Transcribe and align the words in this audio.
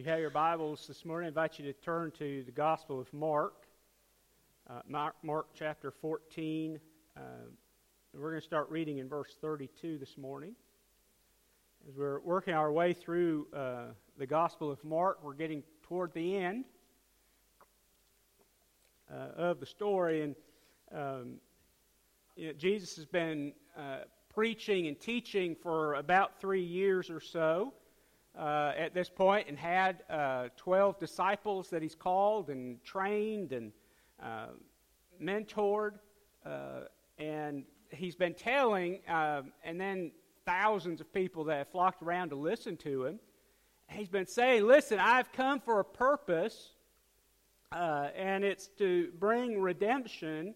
you 0.00 0.06
have 0.06 0.18
your 0.18 0.30
Bibles 0.30 0.86
this 0.86 1.04
morning, 1.04 1.26
I 1.26 1.28
invite 1.28 1.58
you 1.58 1.64
to 1.66 1.74
turn 1.74 2.10
to 2.12 2.42
the 2.44 2.52
Gospel 2.52 2.98
of 2.98 3.12
Mark, 3.12 3.66
uh, 4.70 4.80
Mark, 4.88 5.14
Mark, 5.22 5.48
chapter 5.52 5.90
14. 5.90 6.80
Uh, 7.14 7.20
we're 8.14 8.30
going 8.30 8.40
to 8.40 8.46
start 8.46 8.70
reading 8.70 8.96
in 8.96 9.10
verse 9.10 9.36
32 9.42 9.98
this 9.98 10.16
morning. 10.16 10.54
As 11.86 11.98
we're 11.98 12.20
working 12.20 12.54
our 12.54 12.72
way 12.72 12.94
through 12.94 13.48
uh, 13.54 13.88
the 14.16 14.26
Gospel 14.26 14.70
of 14.70 14.82
Mark, 14.82 15.18
we're 15.22 15.34
getting 15.34 15.62
toward 15.82 16.14
the 16.14 16.34
end 16.34 16.64
uh, 19.12 19.32
of 19.36 19.60
the 19.60 19.66
story, 19.66 20.22
and 20.22 20.34
um, 20.94 21.34
you 22.36 22.46
know, 22.46 22.52
Jesus 22.54 22.96
has 22.96 23.04
been 23.04 23.52
uh, 23.76 24.04
preaching 24.32 24.86
and 24.86 24.98
teaching 24.98 25.54
for 25.54 25.92
about 25.96 26.40
three 26.40 26.64
years 26.64 27.10
or 27.10 27.20
so 27.20 27.74
uh, 28.40 28.72
at 28.76 28.94
this 28.94 29.10
point 29.10 29.46
and 29.48 29.58
had 29.58 30.02
uh, 30.08 30.48
12 30.56 30.98
disciples 30.98 31.68
that 31.68 31.82
he's 31.82 31.94
called 31.94 32.48
and 32.48 32.82
trained 32.82 33.52
and 33.52 33.70
uh, 34.22 34.46
mentored. 35.22 35.98
Uh, 36.44 36.84
and 37.18 37.64
he's 37.90 38.16
been 38.16 38.32
telling, 38.32 39.00
uh, 39.06 39.42
and 39.62 39.78
then 39.78 40.10
thousands 40.46 41.02
of 41.02 41.12
people 41.12 41.44
that 41.44 41.58
have 41.58 41.68
flocked 41.68 42.02
around 42.02 42.30
to 42.30 42.34
listen 42.34 42.78
to 42.78 43.04
him. 43.04 43.20
He's 43.88 44.08
been 44.08 44.26
saying, 44.26 44.66
Listen, 44.66 44.98
I've 44.98 45.30
come 45.32 45.60
for 45.60 45.80
a 45.80 45.84
purpose, 45.84 46.70
uh, 47.72 48.08
and 48.16 48.42
it's 48.42 48.68
to 48.78 49.10
bring 49.18 49.60
redemption. 49.60 50.54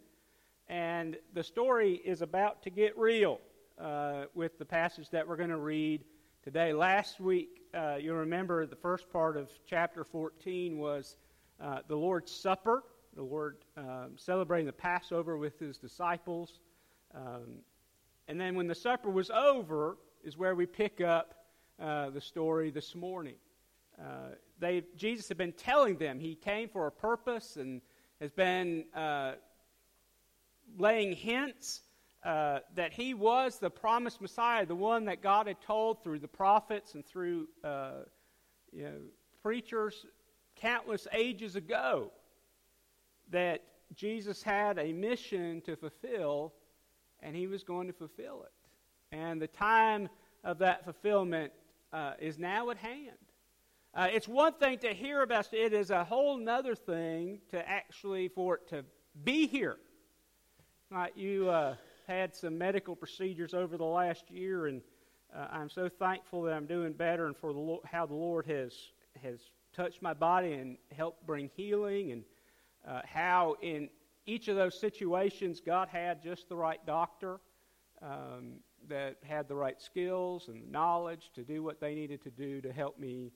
And 0.68 1.18
the 1.34 1.44
story 1.44 2.00
is 2.02 2.22
about 2.22 2.62
to 2.62 2.70
get 2.70 2.96
real 2.96 3.40
with 4.34 4.58
the 4.58 4.64
passage 4.64 5.10
that 5.10 5.28
we're 5.28 5.36
going 5.36 5.50
to 5.50 5.58
read 5.58 6.04
today. 6.42 6.72
Last 6.72 7.20
week, 7.20 7.63
uh, 7.74 7.96
you'll 8.00 8.16
remember 8.16 8.66
the 8.66 8.76
first 8.76 9.10
part 9.10 9.36
of 9.36 9.50
chapter 9.66 10.04
14 10.04 10.78
was 10.78 11.16
uh, 11.60 11.78
the 11.88 11.96
Lord's 11.96 12.30
Supper, 12.30 12.84
the 13.16 13.22
Lord 13.22 13.56
um, 13.76 14.12
celebrating 14.16 14.66
the 14.66 14.72
Passover 14.72 15.36
with 15.36 15.58
his 15.58 15.76
disciples. 15.76 16.60
Um, 17.14 17.60
and 18.28 18.40
then 18.40 18.54
when 18.54 18.66
the 18.66 18.74
supper 18.74 19.10
was 19.10 19.30
over, 19.30 19.96
is 20.24 20.38
where 20.38 20.54
we 20.54 20.66
pick 20.66 21.00
up 21.00 21.34
uh, 21.80 22.10
the 22.10 22.20
story 22.20 22.70
this 22.70 22.94
morning. 22.94 23.34
Uh, 24.00 24.30
they, 24.58 24.82
Jesus 24.96 25.28
had 25.28 25.36
been 25.36 25.52
telling 25.52 25.96
them 25.96 26.18
he 26.18 26.34
came 26.34 26.68
for 26.68 26.86
a 26.86 26.92
purpose 26.92 27.56
and 27.56 27.82
has 28.20 28.30
been 28.30 28.84
uh, 28.94 29.32
laying 30.78 31.14
hints 31.14 31.82
uh, 32.24 32.60
that 32.74 32.92
he 32.92 33.12
was 33.12 33.58
the 33.58 33.68
promised 33.68 34.20
Messiah, 34.20 34.64
the 34.64 34.74
one 34.74 35.04
that 35.04 35.22
God 35.22 35.46
had 35.46 35.60
told 35.60 36.02
through 36.02 36.20
the 36.20 36.28
prophets 36.28 36.94
and 36.94 37.04
through 37.04 37.48
uh, 37.62 38.04
you 38.72 38.84
know, 38.84 38.96
preachers 39.42 40.06
countless 40.56 41.06
ages 41.12 41.56
ago 41.56 42.10
that 43.30 43.62
Jesus 43.94 44.42
had 44.42 44.78
a 44.78 44.92
mission 44.92 45.60
to 45.62 45.76
fulfill, 45.76 46.54
and 47.20 47.36
he 47.36 47.46
was 47.46 47.62
going 47.62 47.86
to 47.86 47.92
fulfill 47.92 48.44
it. 48.44 49.16
And 49.16 49.40
the 49.40 49.46
time 49.46 50.08
of 50.42 50.58
that 50.58 50.84
fulfillment 50.84 51.52
uh, 51.92 52.14
is 52.18 52.38
now 52.38 52.70
at 52.70 52.78
hand. 52.78 53.10
Uh, 53.94 54.08
it's 54.10 54.26
one 54.26 54.52
thing 54.54 54.78
to 54.78 54.92
hear 54.92 55.22
about 55.22 55.52
it; 55.52 55.56
it 55.56 55.72
is 55.72 55.90
a 55.90 56.04
whole 56.04 56.48
other 56.48 56.74
thing 56.74 57.40
to 57.50 57.68
actually 57.68 58.28
for 58.28 58.56
it 58.56 58.68
to 58.68 58.84
be 59.22 59.46
here. 59.46 59.76
Like 60.90 61.16
you, 61.16 61.48
uh, 61.48 61.76
had 62.06 62.34
some 62.34 62.58
medical 62.58 62.94
procedures 62.94 63.54
over 63.54 63.76
the 63.76 63.84
last 63.84 64.30
year, 64.30 64.66
and 64.66 64.82
uh, 65.34 65.46
I'm 65.50 65.70
so 65.70 65.88
thankful 65.88 66.42
that 66.42 66.52
I'm 66.52 66.66
doing 66.66 66.92
better 66.92 67.26
and 67.26 67.36
for 67.36 67.52
the, 67.52 67.78
how 67.84 68.06
the 68.06 68.14
Lord 68.14 68.46
has, 68.46 68.74
has 69.22 69.40
touched 69.72 70.02
my 70.02 70.14
body 70.14 70.52
and 70.52 70.76
helped 70.96 71.26
bring 71.26 71.50
healing, 71.56 72.12
and 72.12 72.24
uh, 72.86 73.00
how 73.04 73.56
in 73.62 73.88
each 74.26 74.48
of 74.48 74.56
those 74.56 74.78
situations 74.78 75.60
God 75.64 75.88
had 75.88 76.22
just 76.22 76.48
the 76.48 76.56
right 76.56 76.84
doctor 76.86 77.40
um, 78.02 78.54
that 78.88 79.16
had 79.22 79.48
the 79.48 79.54
right 79.54 79.80
skills 79.80 80.48
and 80.48 80.70
knowledge 80.70 81.30
to 81.34 81.42
do 81.42 81.62
what 81.62 81.80
they 81.80 81.94
needed 81.94 82.22
to 82.22 82.30
do 82.30 82.60
to 82.60 82.72
help 82.72 82.98
me 82.98 83.32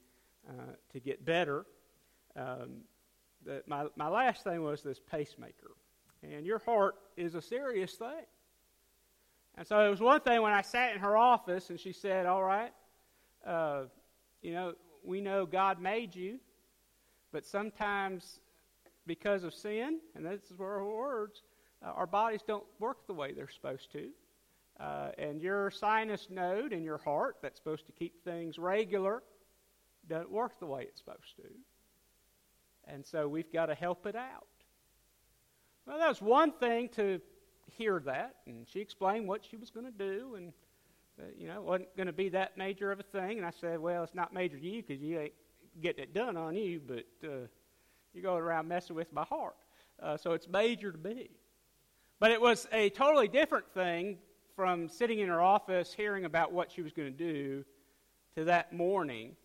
uh, 0.49 0.73
to 0.93 1.00
get 1.00 1.25
better. 1.25 1.67
Um, 2.37 2.83
the, 3.45 3.62
my, 3.67 3.87
my 3.97 4.09
last 4.09 4.45
thing 4.45 4.62
was 4.62 4.83
this 4.83 5.00
pacemaker. 5.11 5.73
And 6.23 6.45
your 6.45 6.59
heart 6.59 6.97
is 7.17 7.35
a 7.35 7.43
serious 7.43 7.95
thing. 7.95 8.27
And 9.59 9.67
so 9.67 9.85
it 9.85 9.91
was 9.91 10.01
one 10.01 10.21
thing 10.21 10.41
when 10.41 10.53
I 10.53 10.63
sat 10.63 10.95
in 10.95 11.01
her 11.01 11.17
office 11.17 11.71
and 11.71 11.81
she 11.81 11.93
said, 11.93 12.27
All 12.27 12.45
right, 12.45 12.73
uh, 13.45 13.87
you 14.41 14.53
know, 14.53 14.75
we 15.03 15.21
know 15.21 15.47
God 15.47 15.81
made 15.81 16.15
you, 16.15 16.39
but 17.33 17.45
sometimes 17.45 18.39
because 19.05 19.43
of 19.43 19.53
sin, 19.53 19.99
and 20.15 20.25
this 20.25 20.49
is 20.53 20.57
where 20.57 20.79
her 20.79 20.85
words, 20.85 21.43
uh, 21.85 21.91
our 21.91 22.07
bodies 22.07 22.43
don't 22.47 22.63
work 22.79 23.05
the 23.09 23.13
way 23.13 23.33
they're 23.33 23.49
supposed 23.49 23.91
to. 23.91 24.11
Uh, 24.79 25.09
and 25.19 25.43
your 25.43 25.73
sinus 25.73 26.29
node 26.31 26.73
in 26.73 26.85
your 26.85 26.99
heart, 26.99 27.39
that's 27.43 27.59
supposed 27.59 27.85
to 27.87 27.93
keep 27.93 28.23
things 28.23 28.61
regular, 28.61 29.25
doesn't 30.09 30.31
work 30.31 30.61
the 30.61 30.67
way 30.67 30.83
it's 30.83 31.01
supposed 31.01 31.35
to. 31.35 31.49
And 32.87 33.05
so 33.05 33.27
we've 33.27 33.53
got 33.53 33.67
to 33.67 33.75
help 33.75 34.07
it 34.07 34.15
out. 34.15 34.47
Well, 35.85 35.99
that 35.99 36.09
was 36.09 36.23
one 36.23 36.53
thing 36.53 36.91
to 36.91 37.21
hear 37.71 38.01
that, 38.01 38.37
and 38.47 38.67
she 38.69 38.81
explained 38.81 39.29
what 39.29 39.45
she 39.45 39.56
was 39.56 39.71
going 39.71 39.87
to 39.87 39.93
do, 39.93 40.34
and 40.37 40.53
uh, 41.19 41.25
you 41.37 41.49
know, 41.49 41.55
it 41.55 41.62
wasn't 41.62 41.97
going 41.97 42.06
to 42.06 42.12
be 42.12 42.29
that 42.29 42.56
major 42.56 42.93
of 42.93 43.01
a 43.01 43.03
thing. 43.03 43.39
And 43.39 43.47
I 43.47 43.51
said, 43.51 43.81
well, 43.81 44.05
it's 44.05 44.15
not 44.15 44.33
major 44.33 44.56
to 44.56 44.65
you 44.65 44.83
because 44.83 45.03
you 45.03 45.19
ain't 45.19 45.33
getting 45.81 46.05
it 46.05 46.15
done 46.15 46.37
on 46.37 46.55
you, 46.55 46.81
but 46.87 47.06
uh, 47.25 47.47
you're 48.15 48.23
going 48.23 48.43
around 48.43 48.69
messing 48.69 48.95
with 48.95 49.12
my 49.12 49.25
heart. 49.25 49.56
Uh, 50.01 50.17
so 50.17 50.33
it's 50.33 50.49
major 50.49 50.93
to 50.93 50.99
me. 50.99 51.31
But 52.21 52.31
it 52.31 52.41
was 52.41 52.69
a 52.73 52.91
totally 52.91 53.29
different 53.29 53.69
thing 53.73 54.19
from 54.55 54.89
sitting 54.89 55.19
in 55.21 55.29
her 55.29 55.41
office 55.41 55.93
hearing 55.93 56.25
about 56.25 56.53
what 56.53 56.71
she 56.71 56.83
was 56.83 56.93
going 56.93 57.12
to 57.12 57.17
do 57.17 57.65
to 58.37 58.45
that 58.45 58.73
morning 58.73 59.37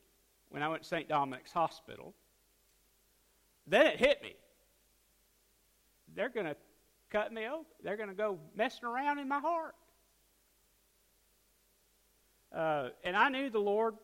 when 0.49 0.61
I 0.61 0.69
went 0.69 0.83
to 0.83 0.87
St. 0.87 1.07
Dominic's 1.07 1.51
Hospital. 1.51 2.13
Then 3.67 3.87
it 3.87 3.97
hit 3.97 4.21
me. 4.21 4.33
They're 6.15 6.29
going 6.29 6.45
to 6.45 6.55
cut 7.13 7.31
me 7.31 7.47
open. 7.47 7.65
They're 7.83 7.95
going 7.97 8.09
to 8.09 8.15
go 8.15 8.39
messing 8.55 8.85
around 8.85 9.19
in 9.19 9.29
my 9.29 9.39
heart. 9.39 9.75
Uh, 12.53 12.89
and 13.03 13.15
I 13.15 13.29
knew 13.29 13.49
the 13.49 13.59
Lord, 13.59 13.95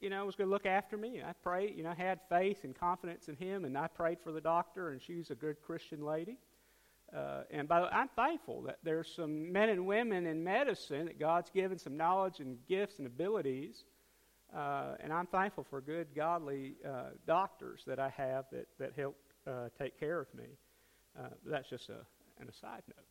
you 0.00 0.10
know, 0.10 0.26
was 0.26 0.34
going 0.34 0.48
to 0.48 0.52
look 0.52 0.66
after 0.66 0.96
me. 0.96 1.22
I 1.24 1.32
prayed, 1.32 1.76
you 1.76 1.84
know, 1.84 1.92
had 1.96 2.20
faith 2.28 2.64
and 2.64 2.74
confidence 2.74 3.28
in 3.28 3.36
Him, 3.36 3.64
and 3.64 3.78
I 3.78 3.86
prayed 3.86 4.18
for 4.22 4.32
the 4.32 4.40
doctor, 4.40 4.90
and 4.90 5.00
she's 5.00 5.30
a 5.30 5.34
good 5.34 5.62
Christian 5.62 6.04
lady. 6.04 6.38
Uh, 7.16 7.42
and 7.50 7.68
by 7.68 7.80
the 7.80 7.86
way, 7.86 7.92
I'm 7.92 8.08
thankful 8.16 8.62
that 8.62 8.78
there's 8.82 9.12
some 9.14 9.52
men 9.52 9.68
and 9.68 9.86
women 9.86 10.26
in 10.26 10.42
medicine 10.42 11.06
that 11.06 11.20
God's 11.20 11.50
given 11.50 11.78
some 11.78 11.96
knowledge 11.96 12.40
and 12.40 12.58
gifts 12.68 12.98
and 12.98 13.06
abilities. 13.06 13.84
Uh, 14.54 14.94
and 15.00 15.12
I'm 15.12 15.26
thankful 15.26 15.64
for 15.68 15.80
good, 15.80 16.08
godly 16.16 16.74
uh, 16.86 17.10
doctors 17.26 17.82
that 17.86 17.98
I 17.98 18.08
have 18.10 18.46
that, 18.52 18.66
that 18.78 18.92
help 18.96 19.16
uh, 19.46 19.68
take 19.78 19.98
care 19.98 20.20
of 20.20 20.32
me. 20.34 20.46
Uh, 21.18 21.28
that's 21.44 21.68
just 21.68 21.88
a, 21.88 22.00
an 22.40 22.48
aside 22.48 22.82
note. 22.88 23.06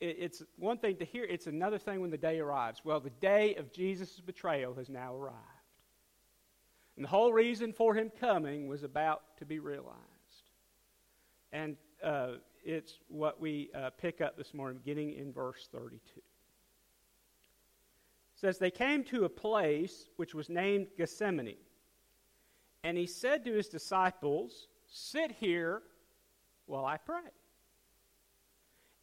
It, 0.00 0.16
it's 0.20 0.42
one 0.56 0.78
thing 0.78 0.96
to 0.96 1.04
hear, 1.04 1.24
it's 1.24 1.46
another 1.46 1.78
thing 1.78 2.00
when 2.00 2.10
the 2.10 2.18
day 2.18 2.38
arrives. 2.38 2.80
Well, 2.84 3.00
the 3.00 3.10
day 3.10 3.54
of 3.56 3.72
Jesus' 3.72 4.20
betrayal 4.20 4.74
has 4.74 4.88
now 4.88 5.14
arrived. 5.14 5.36
And 6.96 7.04
the 7.04 7.08
whole 7.08 7.32
reason 7.32 7.72
for 7.72 7.94
him 7.94 8.10
coming 8.20 8.66
was 8.66 8.82
about 8.82 9.22
to 9.38 9.44
be 9.44 9.58
realized. 9.60 9.94
And 11.52 11.76
uh, 12.02 12.32
it's 12.64 12.98
what 13.08 13.40
we 13.40 13.70
uh, 13.74 13.90
pick 13.90 14.20
up 14.20 14.36
this 14.36 14.52
morning, 14.52 14.80
beginning 14.84 15.14
in 15.14 15.32
verse 15.32 15.68
32. 15.72 16.00
It 16.16 16.22
says, 18.34 18.58
They 18.58 18.70
came 18.70 19.04
to 19.04 19.24
a 19.24 19.28
place 19.28 20.08
which 20.16 20.34
was 20.34 20.48
named 20.48 20.88
Gethsemane. 20.96 21.56
And 22.84 22.96
he 22.96 23.06
said 23.06 23.44
to 23.44 23.52
his 23.52 23.68
disciples, 23.68 24.67
Sit 24.88 25.32
here 25.32 25.82
while 26.66 26.84
I 26.84 26.96
pray. 26.96 27.20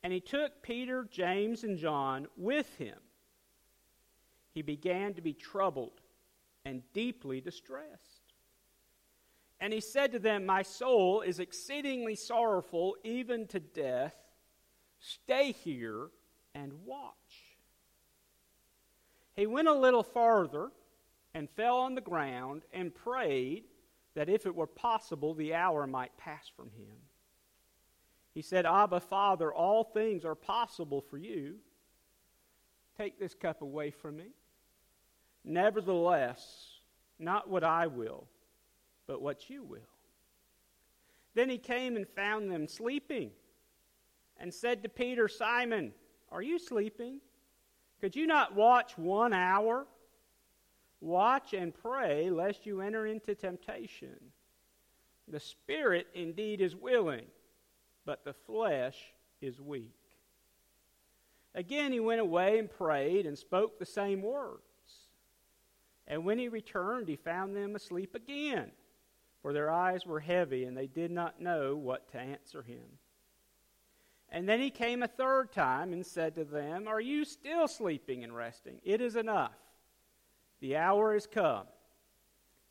And 0.04 0.14
he 0.14 0.20
took 0.20 0.62
Peter, 0.62 1.08
James, 1.10 1.64
and 1.64 1.78
John 1.78 2.28
with 2.38 2.76
him. 2.78 2.98
He 4.54 4.62
began 4.62 5.14
to 5.16 5.22
be 5.22 5.34
troubled 5.34 6.02
and 6.64 6.82
deeply 6.94 7.42
distressed. 7.42 8.34
And 9.60 9.74
he 9.74 9.82
said 9.82 10.12
to 10.12 10.20
them, 10.20 10.46
My 10.46 10.62
soul 10.62 11.22
is 11.22 11.40
exceedingly 11.40 12.16
sorrowful, 12.16 12.98
even 13.04 13.48
to 13.48 13.60
death. 13.60 14.16
Stay 15.00 15.52
here 15.52 16.10
and 16.54 16.72
watch. 16.86 17.14
He 19.36 19.48
went 19.48 19.68
a 19.68 19.74
little 19.74 20.04
farther 20.04 20.72
and 21.34 21.50
fell 21.50 21.78
on 21.78 21.96
the 21.96 22.02
ground 22.02 22.64
and 22.74 22.94
prayed 22.94 23.66
that 24.16 24.30
if 24.30 24.46
it 24.46 24.56
were 24.56 24.68
possible, 24.68 25.34
the 25.34 25.54
hour 25.54 25.86
might 25.86 26.18
pass 26.18 26.50
from 26.56 26.72
him. 26.72 26.96
He 28.34 28.42
said, 28.42 28.66
Abba, 28.66 29.00
Father, 29.00 29.54
all 29.54 29.84
things 29.84 30.26
are 30.26 30.36
possible 30.36 31.02
for 31.02 31.18
you. 31.18 31.56
Take 32.98 33.20
this 33.20 33.34
cup 33.34 33.62
away 33.62 33.92
from 33.92 34.18
me. 34.18 34.32
Nevertheless, 35.44 36.80
not 37.20 37.50
what 37.50 37.64
I 37.64 37.88
will, 37.88 38.28
but 39.08 39.22
what 39.22 39.50
you 39.50 39.64
will. 39.64 39.80
Then 41.34 41.50
he 41.50 41.58
came 41.58 41.96
and 41.98 42.08
found 42.08 42.50
them 42.50 42.68
sleeping 42.68 43.32
and 44.38 44.54
said 44.54 44.84
to 44.84 44.90
Peter, 44.90 45.28
Simon, 45.28 45.94
are 46.32 46.42
you 46.42 46.58
sleeping? 46.58 47.20
Could 48.02 48.16
you 48.16 48.28
not 48.28 48.56
watch 48.56 48.98
one 48.98 49.34
hour? 49.34 49.86
Watch 51.02 51.54
and 51.54 51.74
pray, 51.74 52.30
lest 52.30 52.66
you 52.66 52.82
enter 52.82 53.06
into 53.06 53.36
temptation. 53.36 54.18
The 55.28 55.40
spirit 55.40 56.08
indeed 56.14 56.62
is 56.62 56.76
willing, 56.76 57.26
but 58.06 58.24
the 58.24 58.34
flesh 58.34 58.98
is 59.42 59.60
weak. 59.60 59.96
Again 61.54 61.92
he 61.92 62.00
went 62.00 62.22
away 62.22 62.60
and 62.60 62.70
prayed 62.70 63.26
and 63.26 63.38
spoke 63.38 63.80
the 63.80 63.86
same 63.86 64.22
words. 64.22 64.62
And 66.08 66.26
when 66.26 66.38
he 66.38 66.50
returned, 66.50 67.08
he 67.08 67.16
found 67.16 67.56
them 67.56 67.76
asleep 67.76 68.14
again, 68.14 68.72
for 69.42 69.54
their 69.54 69.72
eyes 69.72 70.06
were 70.06 70.20
heavy, 70.20 70.66
and 70.66 70.78
they 70.78 70.88
did 70.88 71.12
not 71.12 71.42
know 71.42 71.76
what 71.76 72.12
to 72.12 72.20
answer 72.20 72.62
him. 72.62 73.00
And 74.30 74.48
then 74.48 74.60
he 74.60 74.70
came 74.70 75.02
a 75.02 75.08
third 75.08 75.52
time 75.52 75.94
and 75.94 76.06
said 76.06 76.36
to 76.36 76.44
them, 76.44 76.88
Are 76.88 77.02
you 77.02 77.26
still 77.26 77.68
sleeping 77.68 78.24
and 78.24 78.36
resting? 78.36 78.82
It 78.84 79.02
is 79.02 79.16
enough. 79.16 79.54
The 80.66 80.78
hour 80.78 81.14
is 81.14 81.28
come. 81.28 81.68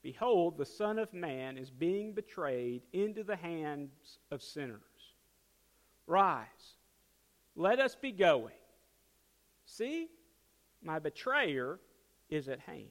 Behold, 0.03 0.59
the 0.59 0.67
Son 0.67 0.99
of 0.99 1.15
Man 1.15 1.57
is 1.57 1.71
being 1.71 2.13
betrayed 2.13 2.83
into 2.93 3.23
the 3.23 3.37
hands 3.37 4.19
of 4.33 4.43
sinners. 4.43 4.81
Rise, 6.09 6.75
let 7.55 7.79
us 7.79 7.95
be 7.95 8.11
going. 8.11 8.59
See, 9.65 10.09
my 10.83 10.99
betrayer 10.99 11.79
is 12.31 12.49
at 12.49 12.59
hand. 12.59 12.91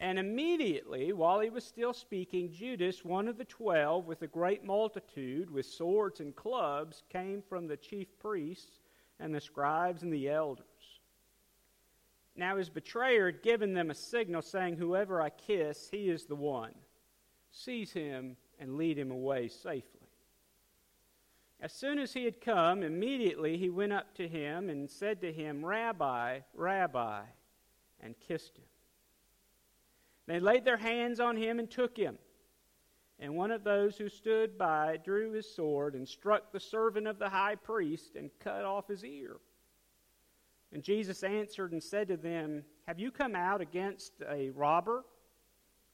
And 0.00 0.18
immediately, 0.18 1.12
while 1.12 1.38
he 1.38 1.48
was 1.48 1.64
still 1.64 1.92
speaking, 1.92 2.50
Judas, 2.50 3.04
one 3.04 3.28
of 3.28 3.38
the 3.38 3.44
twelve, 3.44 4.08
with 4.08 4.22
a 4.22 4.26
great 4.26 4.64
multitude, 4.64 5.48
with 5.48 5.66
swords 5.66 6.18
and 6.18 6.34
clubs, 6.34 7.04
came 7.08 7.40
from 7.40 7.68
the 7.68 7.76
chief 7.76 8.08
priests 8.18 8.80
and 9.20 9.32
the 9.32 9.40
scribes 9.40 10.02
and 10.02 10.12
the 10.12 10.28
elders. 10.28 10.66
Now 12.34 12.56
his 12.56 12.70
betrayer 12.70 13.26
had 13.26 13.42
given 13.42 13.74
them 13.74 13.90
a 13.90 13.94
signal, 13.94 14.42
saying, 14.42 14.76
Whoever 14.76 15.20
I 15.20 15.30
kiss, 15.30 15.88
he 15.90 16.08
is 16.08 16.24
the 16.24 16.36
one. 16.36 16.74
Seize 17.50 17.92
him 17.92 18.36
and 18.58 18.76
lead 18.76 18.98
him 18.98 19.10
away 19.10 19.48
safely. 19.48 20.08
As 21.60 21.72
soon 21.72 21.98
as 21.98 22.12
he 22.12 22.24
had 22.24 22.40
come, 22.40 22.82
immediately 22.82 23.56
he 23.56 23.70
went 23.70 23.92
up 23.92 24.14
to 24.14 24.26
him 24.26 24.68
and 24.68 24.90
said 24.90 25.20
to 25.20 25.32
him, 25.32 25.64
Rabbi, 25.64 26.40
Rabbi, 26.54 27.22
and 28.00 28.18
kissed 28.18 28.56
him. 28.56 28.64
They 30.26 30.40
laid 30.40 30.64
their 30.64 30.76
hands 30.78 31.20
on 31.20 31.36
him 31.36 31.58
and 31.58 31.70
took 31.70 31.96
him. 31.96 32.18
And 33.18 33.36
one 33.36 33.52
of 33.52 33.62
those 33.62 33.96
who 33.96 34.08
stood 34.08 34.58
by 34.58 34.96
drew 34.96 35.32
his 35.32 35.54
sword 35.54 35.94
and 35.94 36.08
struck 36.08 36.50
the 36.50 36.58
servant 36.58 37.06
of 37.06 37.20
the 37.20 37.28
high 37.28 37.54
priest 37.54 38.16
and 38.16 38.30
cut 38.40 38.64
off 38.64 38.88
his 38.88 39.04
ear. 39.04 39.36
And 40.72 40.82
Jesus 40.82 41.22
answered 41.22 41.72
and 41.72 41.82
said 41.82 42.08
to 42.08 42.16
them, 42.16 42.64
Have 42.86 42.98
you 42.98 43.10
come 43.10 43.36
out 43.36 43.60
against 43.60 44.12
a 44.28 44.50
robber 44.50 45.04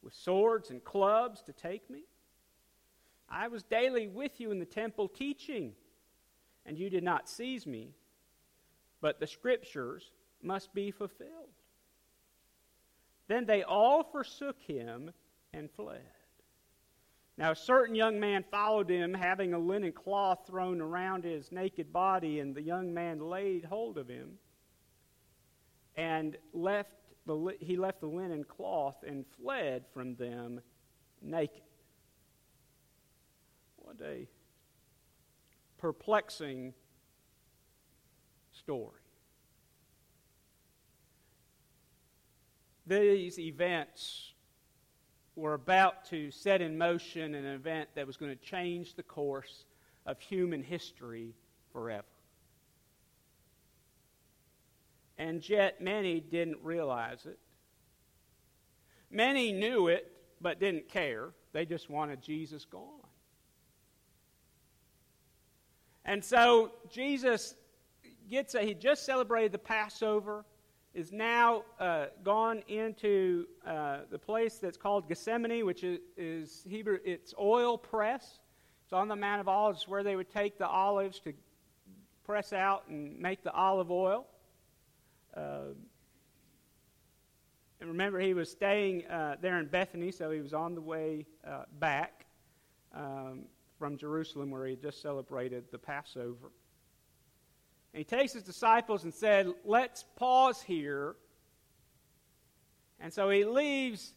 with 0.03 0.15
swords 0.15 0.71
and 0.71 0.83
clubs 0.85 1.43
to 1.43 1.53
take 1.53 1.91
me? 1.91 2.05
I 3.29 3.49
was 3.49 3.65
daily 3.65 4.07
with 4.07 4.41
you 4.41 4.53
in 4.53 4.61
the 4.61 4.65
temple 4.65 5.09
teaching, 5.09 5.73
and 6.65 6.79
you 6.79 6.89
did 6.89 7.03
not 7.03 7.29
seize 7.29 7.67
me, 7.67 7.91
but 9.01 9.19
the 9.19 9.27
scriptures 9.27 10.13
must 10.43 10.73
be 10.73 10.93
fulfilled. 10.93 11.51
Then 13.27 13.45
they 13.45 13.65
all 13.65 14.05
forsook 14.05 14.63
him 14.63 15.11
and 15.53 15.71
fled. 15.71 16.01
Now, 17.37 17.51
a 17.51 17.57
certain 17.57 17.95
young 17.95 18.19
man 18.19 18.45
followed 18.51 18.91
him, 18.91 19.13
having 19.13 19.55
a 19.55 19.59
linen 19.59 19.93
cloth 19.93 20.47
thrown 20.47 20.81
around 20.81 21.25
his 21.25 21.53
naked 21.53 21.93
body, 21.93 22.41
and 22.41 22.55
the 22.55 22.63
young 22.63 22.95
man 22.95 23.21
laid 23.21 23.65
hold 23.65 23.99
of 23.99 24.09
him 24.09 24.39
and 25.99 26.37
left 26.55 26.93
the, 27.27 27.57
he 27.61 27.77
left 27.77 28.01
the 28.01 28.07
linen 28.07 28.45
cloth 28.45 28.97
and 29.07 29.27
fled 29.43 29.85
from 29.93 30.15
them 30.15 30.61
naked. 31.21 31.61
What 33.77 33.97
a 34.03 34.27
perplexing 35.77 36.73
story. 38.53 38.95
these 42.87 43.39
events 43.39 44.33
were 45.37 45.55
about 45.55 46.07
to 46.07 46.31
set 46.31 46.63
in 46.63 46.79
motion 46.79 47.35
an 47.35 47.45
event 47.45 47.89
that 47.95 48.07
was 48.07 48.17
going 48.17 48.35
to 48.35 48.43
change 48.43 48.95
the 48.95 49.03
course 49.03 49.67
of 50.07 50.19
human 50.19 50.63
history 50.63 51.35
forever. 51.71 52.07
And 55.19 55.47
yet, 55.49 55.81
many 55.81 56.21
didn't 56.21 56.59
realize 56.63 57.27
it. 57.27 57.39
Many 59.11 59.53
knew 59.53 59.89
it, 59.89 60.13
but 60.41 60.61
didn't 60.61 60.89
care. 60.89 61.31
They 61.53 61.67
just 61.67 61.91
wanted 61.91 62.23
Jesus 62.23 62.65
gone. 62.65 63.01
And 66.05 66.25
so, 66.25 66.73
Jesus 66.89 67.55
gets 68.31 68.55
a, 68.55 68.63
he 68.63 68.75
just 68.75 69.05
celebrated 69.05 69.53
the 69.53 69.59
Passover 69.59 70.45
is 70.95 71.13
now 71.13 71.63
uh, 71.79 72.07
gone 72.25 72.63
into 72.69 73.47
uh, 73.67 73.99
the 74.11 74.19
place 74.19 74.59
that's 74.59 74.77
called 74.77 75.09
Gethsemane, 75.09 75.65
which 75.65 75.85
is, 75.85 76.01
is, 76.17 76.65
Hebrew, 76.69 76.99
it's 77.05 77.35
oil 77.39 77.77
press. 77.77 78.41
It's 78.85 78.93
on 78.93 79.09
the 79.09 79.17
Mount 79.17 79.41
of 79.41 79.49
Olives 79.49 79.87
where 79.87 80.03
they 80.03 80.17
would 80.17 80.31
take 80.31 80.59
the 80.59 80.67
olives 80.67 81.21
to 81.21 81.33
press 82.25 82.53
out 82.53 82.89
and 82.89 83.19
make 83.19 83.43
the 83.43 83.53
olive 83.53 83.91
oil. 83.91 84.27
Uh, 85.37 85.75
and 87.81 87.89
remember, 87.89 88.19
he 88.19 88.35
was 88.35 88.51
staying 88.51 89.07
uh, 89.07 89.37
there 89.41 89.59
in 89.59 89.67
Bethany, 89.67 90.11
so 90.11 90.31
he 90.31 90.41
was 90.41 90.53
on 90.53 90.75
the 90.75 90.81
way 90.81 91.27
uh, 91.47 91.63
back 91.79 92.27
um, 92.95 93.45
from 93.79 93.97
Jerusalem 93.97 94.51
where 94.51 94.65
he 94.65 94.73
had 94.73 94.83
just 94.83 95.01
celebrated 95.01 95.65
the 95.71 95.79
Passover. 95.79 96.51
And 97.93 97.99
he 97.99 98.05
takes 98.05 98.33
his 98.33 98.43
disciples 98.43 99.05
and 99.05 99.15
said, 99.15 99.53
Let's 99.65 100.05
pause 100.17 100.61
here. 100.61 101.15
And 103.01 103.13
so 103.13 103.31
he 103.31 103.45
leaves 103.45 104.13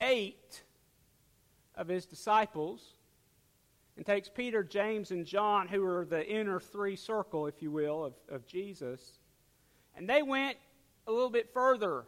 eight 0.00 0.62
of 1.76 1.86
his 1.86 2.06
disciples 2.06 2.82
and 3.96 4.04
takes 4.04 4.28
Peter, 4.28 4.62
James, 4.62 5.10
and 5.10 5.24
John, 5.24 5.68
who 5.68 5.84
are 5.84 6.04
the 6.04 6.26
inner 6.26 6.60
three 6.60 6.96
circle, 6.96 7.46
if 7.46 7.62
you 7.62 7.70
will, 7.70 8.04
of, 8.04 8.14
of 8.28 8.46
Jesus. 8.46 9.20
And 9.96 10.08
they 10.08 10.22
went 10.22 10.58
a 11.06 11.12
little 11.12 11.30
bit 11.30 11.52
further. 11.52 12.04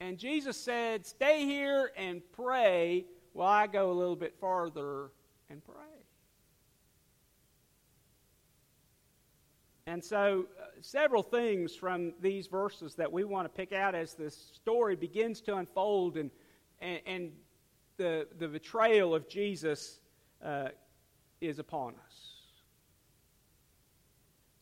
And 0.00 0.18
Jesus 0.18 0.56
said, 0.56 1.04
Stay 1.04 1.44
here 1.44 1.90
and 1.96 2.22
pray 2.32 3.06
while 3.32 3.48
I 3.48 3.66
go 3.66 3.90
a 3.90 3.94
little 3.94 4.16
bit 4.16 4.34
farther 4.40 5.10
and 5.50 5.64
pray. 5.64 5.74
And 9.88 10.04
so, 10.04 10.46
uh, 10.60 10.64
several 10.80 11.22
things 11.22 11.74
from 11.76 12.12
these 12.20 12.48
verses 12.48 12.96
that 12.96 13.10
we 13.10 13.22
want 13.22 13.44
to 13.44 13.48
pick 13.48 13.72
out 13.72 13.94
as 13.94 14.14
this 14.14 14.36
story 14.54 14.96
begins 14.96 15.40
to 15.42 15.56
unfold 15.56 16.16
and, 16.16 16.30
and, 16.80 17.00
and 17.06 17.32
the, 17.96 18.26
the 18.38 18.48
betrayal 18.48 19.14
of 19.14 19.28
Jesus 19.28 20.00
uh, 20.44 20.68
is 21.40 21.60
upon 21.60 21.94
us. 22.04 22.35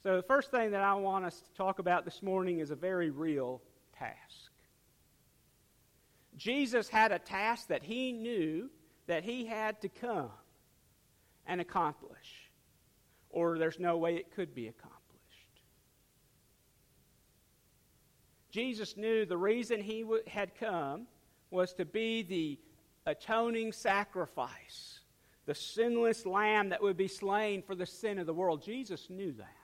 So, 0.04 0.16
the 0.16 0.22
first 0.22 0.50
thing 0.50 0.72
that 0.72 0.82
I 0.82 0.92
want 0.92 1.24
us 1.24 1.40
to 1.40 1.50
talk 1.54 1.78
about 1.78 2.04
this 2.04 2.22
morning 2.22 2.58
is 2.58 2.70
a 2.70 2.76
very 2.76 3.08
real 3.08 3.62
task. 3.98 4.52
Jesus 6.36 6.90
had 6.90 7.10
a 7.10 7.18
task 7.18 7.68
that 7.68 7.82
he 7.82 8.12
knew 8.12 8.68
that 9.06 9.24
he 9.24 9.46
had 9.46 9.80
to 9.80 9.88
come 9.88 10.28
and 11.46 11.58
accomplish, 11.58 12.50
or 13.30 13.58
there's 13.58 13.78
no 13.78 13.96
way 13.96 14.16
it 14.16 14.30
could 14.30 14.54
be 14.54 14.68
accomplished. 14.68 15.00
Jesus 18.50 18.98
knew 18.98 19.24
the 19.24 19.38
reason 19.38 19.80
he 19.80 20.02
w- 20.02 20.22
had 20.26 20.54
come 20.54 21.06
was 21.50 21.72
to 21.72 21.86
be 21.86 22.22
the 22.22 22.58
atoning 23.06 23.72
sacrifice, 23.72 25.00
the 25.46 25.54
sinless 25.54 26.26
lamb 26.26 26.68
that 26.68 26.82
would 26.82 26.98
be 26.98 27.08
slain 27.08 27.62
for 27.62 27.74
the 27.74 27.86
sin 27.86 28.18
of 28.18 28.26
the 28.26 28.34
world. 28.34 28.62
Jesus 28.62 29.08
knew 29.08 29.32
that. 29.32 29.63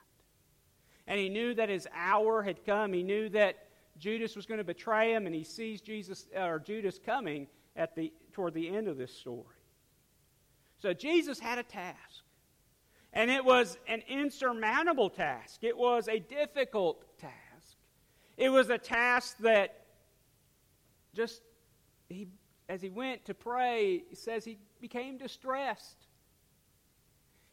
And 1.11 1.19
he 1.19 1.29
knew 1.29 1.55
that 1.55 1.69
his 1.69 1.89
hour 1.93 2.41
had 2.41 2.65
come. 2.65 2.93
He 2.93 3.03
knew 3.03 3.29
that 3.31 3.67
Judas 3.99 4.37
was 4.37 4.47
going 4.47 4.59
to 4.59 4.65
betray 4.65 5.13
him, 5.13 5.27
and 5.27 5.35
he 5.35 5.43
sees 5.43 5.81
Jesus 5.81 6.29
or 6.37 6.61
Judas 6.61 7.01
coming 7.05 7.49
at 7.75 7.97
the 7.97 8.13
toward 8.33 8.55
the 8.55 8.69
end 8.69 8.87
of 8.87 8.97
this 8.97 9.13
story. 9.13 9.45
So 10.79 10.95
Jesus 10.95 11.41
had 11.41 11.59
a 11.59 11.65
task. 11.65 12.23
And 13.13 13.29
it 13.29 13.45
was 13.45 13.77
an 13.89 14.05
insurmountable 14.07 15.11
task. 15.11 15.65
It 15.65 15.77
was 15.77 16.07
a 16.07 16.21
difficult 16.21 17.03
task. 17.19 17.35
It 18.37 18.51
was 18.51 18.71
a 18.71 18.79
task 18.79 19.37
that 19.39 19.87
just 21.13 21.43
he 22.09 22.29
as 22.69 22.81
he 22.81 22.89
went 22.89 23.25
to 23.25 23.35
pray, 23.35 24.05
he 24.09 24.15
says 24.15 24.45
he 24.45 24.59
became 24.81 25.19
distressed. 25.19 26.07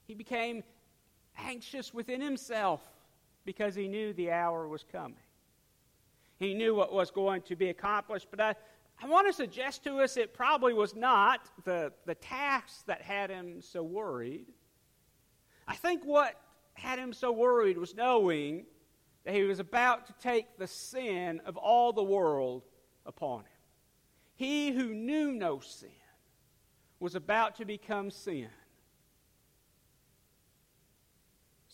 He 0.05 0.13
became 0.13 0.63
anxious 1.39 1.91
within 1.91 2.21
himself 2.21 2.87
because 3.47 3.73
he 3.73 3.87
knew 3.87 4.11
the 4.11 4.29
hour 4.29 4.67
was 4.67 4.83
coming. 4.83 5.15
He 6.37 6.53
knew 6.53 6.75
what 6.75 6.91
was 6.91 7.09
going 7.09 7.41
to 7.43 7.55
be 7.55 7.69
accomplished. 7.69 8.27
But 8.29 8.41
I, 8.41 8.55
I 9.01 9.07
want 9.07 9.25
to 9.25 9.33
suggest 9.33 9.85
to 9.85 10.01
us 10.01 10.17
it 10.17 10.33
probably 10.33 10.73
was 10.73 10.93
not 10.95 11.49
the, 11.63 11.93
the 12.05 12.13
task 12.13 12.85
that 12.87 13.01
had 13.01 13.29
him 13.29 13.61
so 13.61 13.81
worried. 13.81 14.47
I 15.65 15.75
think 15.75 16.03
what 16.03 16.39
had 16.73 16.99
him 16.99 17.13
so 17.13 17.31
worried 17.31 17.77
was 17.77 17.95
knowing 17.95 18.65
that 19.23 19.33
he 19.33 19.43
was 19.43 19.59
about 19.59 20.07
to 20.07 20.13
take 20.21 20.57
the 20.57 20.67
sin 20.67 21.41
of 21.45 21.55
all 21.55 21.93
the 21.93 22.03
world 22.03 22.63
upon 23.05 23.39
him. 23.39 23.45
He 24.35 24.71
who 24.71 24.93
knew 24.93 25.31
no 25.31 25.59
sin 25.61 25.89
was 26.99 27.15
about 27.15 27.55
to 27.55 27.65
become 27.65 28.11
sin. 28.11 28.49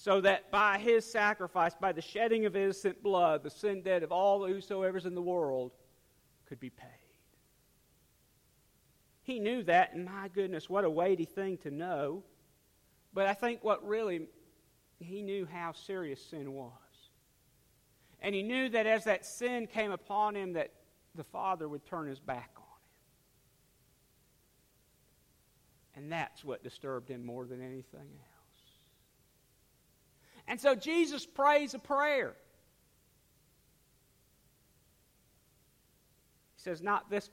So 0.04 0.20
that 0.20 0.52
by 0.52 0.80
his 0.80 1.10
sacrifice, 1.10 1.76
by 1.80 1.94
the 1.94 2.02
shedding 2.02 2.46
of 2.46 2.58
innocent 2.58 3.02
blood, 3.02 3.42
the 3.42 3.50
sin 3.50 3.84
debt 3.84 4.04
of 4.04 4.12
all 4.12 4.46
whosoever's 4.46 5.06
in 5.06 5.16
the 5.16 5.22
world 5.22 5.72
could 6.46 6.60
be 6.60 6.70
paid. 6.70 6.90
He 9.22 9.40
knew 9.40 9.64
that, 9.64 9.94
and 9.94 10.04
my 10.04 10.28
goodness, 10.28 10.70
what 10.70 10.84
a 10.84 10.90
weighty 10.90 11.24
thing 11.24 11.58
to 11.60 11.72
know. 11.72 12.22
But 13.14 13.28
I 13.28 13.34
think 13.34 13.64
what 13.64 13.88
really, 13.88 14.28
he 15.00 15.22
knew 15.22 15.48
how 15.50 15.72
serious 15.72 16.22
sin 16.22 16.52
was. 16.52 16.74
And 18.20 18.36
he 18.36 18.44
knew 18.44 18.68
that 18.68 18.86
as 18.86 19.06
that 19.06 19.26
sin 19.26 19.68
came 19.68 19.94
upon 19.94 20.36
him, 20.36 20.52
that 20.52 20.74
the 21.16 21.24
Father 21.24 21.70
would 21.70 21.86
turn 21.86 22.10
his 22.10 22.20
back 22.20 22.50
on 22.58 22.64
him. 25.96 26.04
And 26.04 26.12
that's 26.12 26.44
what 26.44 26.62
disturbed 26.62 27.08
him 27.10 27.26
more 27.26 27.46
than 27.46 27.62
anything 27.62 28.02
else. 28.20 28.33
And 30.48 30.60
so 30.60 30.76
Jesus 30.76 31.26
prays 31.26 31.74
a 31.74 31.80
prayer. 31.80 32.36
He 36.56 36.62
says, 36.62 36.82
Not 36.82 37.10
this, 37.10 37.30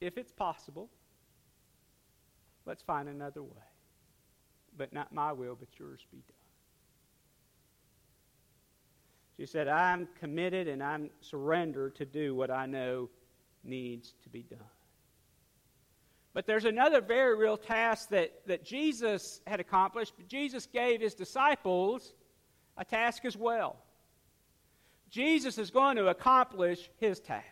if 0.00 0.16
it's 0.16 0.32
possible, 0.32 0.88
let's 2.66 2.82
find 2.82 3.08
another 3.08 3.42
way. 3.42 3.50
But 4.76 4.92
not 4.92 5.12
my 5.12 5.32
will, 5.32 5.56
but 5.58 5.68
yours 5.78 6.00
be 6.10 6.18
done. 6.18 6.36
She 9.36 9.46
said, 9.46 9.68
I'm 9.68 10.06
committed 10.18 10.68
and 10.68 10.82
I'm 10.82 11.10
surrendered 11.20 11.96
to 11.96 12.04
do 12.04 12.34
what 12.34 12.50
I 12.50 12.66
know 12.66 13.08
needs 13.64 14.14
to 14.22 14.28
be 14.28 14.42
done. 14.42 14.58
But 16.32 16.46
there's 16.46 16.64
another 16.64 17.00
very 17.00 17.36
real 17.36 17.56
task 17.56 18.10
that, 18.10 18.32
that 18.46 18.64
Jesus 18.64 19.40
had 19.46 19.58
accomplished. 19.58 20.12
Jesus 20.28 20.66
gave 20.66 21.00
his 21.00 21.14
disciples 21.14 22.12
a 22.76 22.84
task 22.84 23.24
as 23.24 23.36
well. 23.36 23.76
Jesus 25.10 25.58
is 25.58 25.70
going 25.70 25.96
to 25.96 26.08
accomplish 26.08 26.88
his 26.98 27.20
task. 27.20 27.44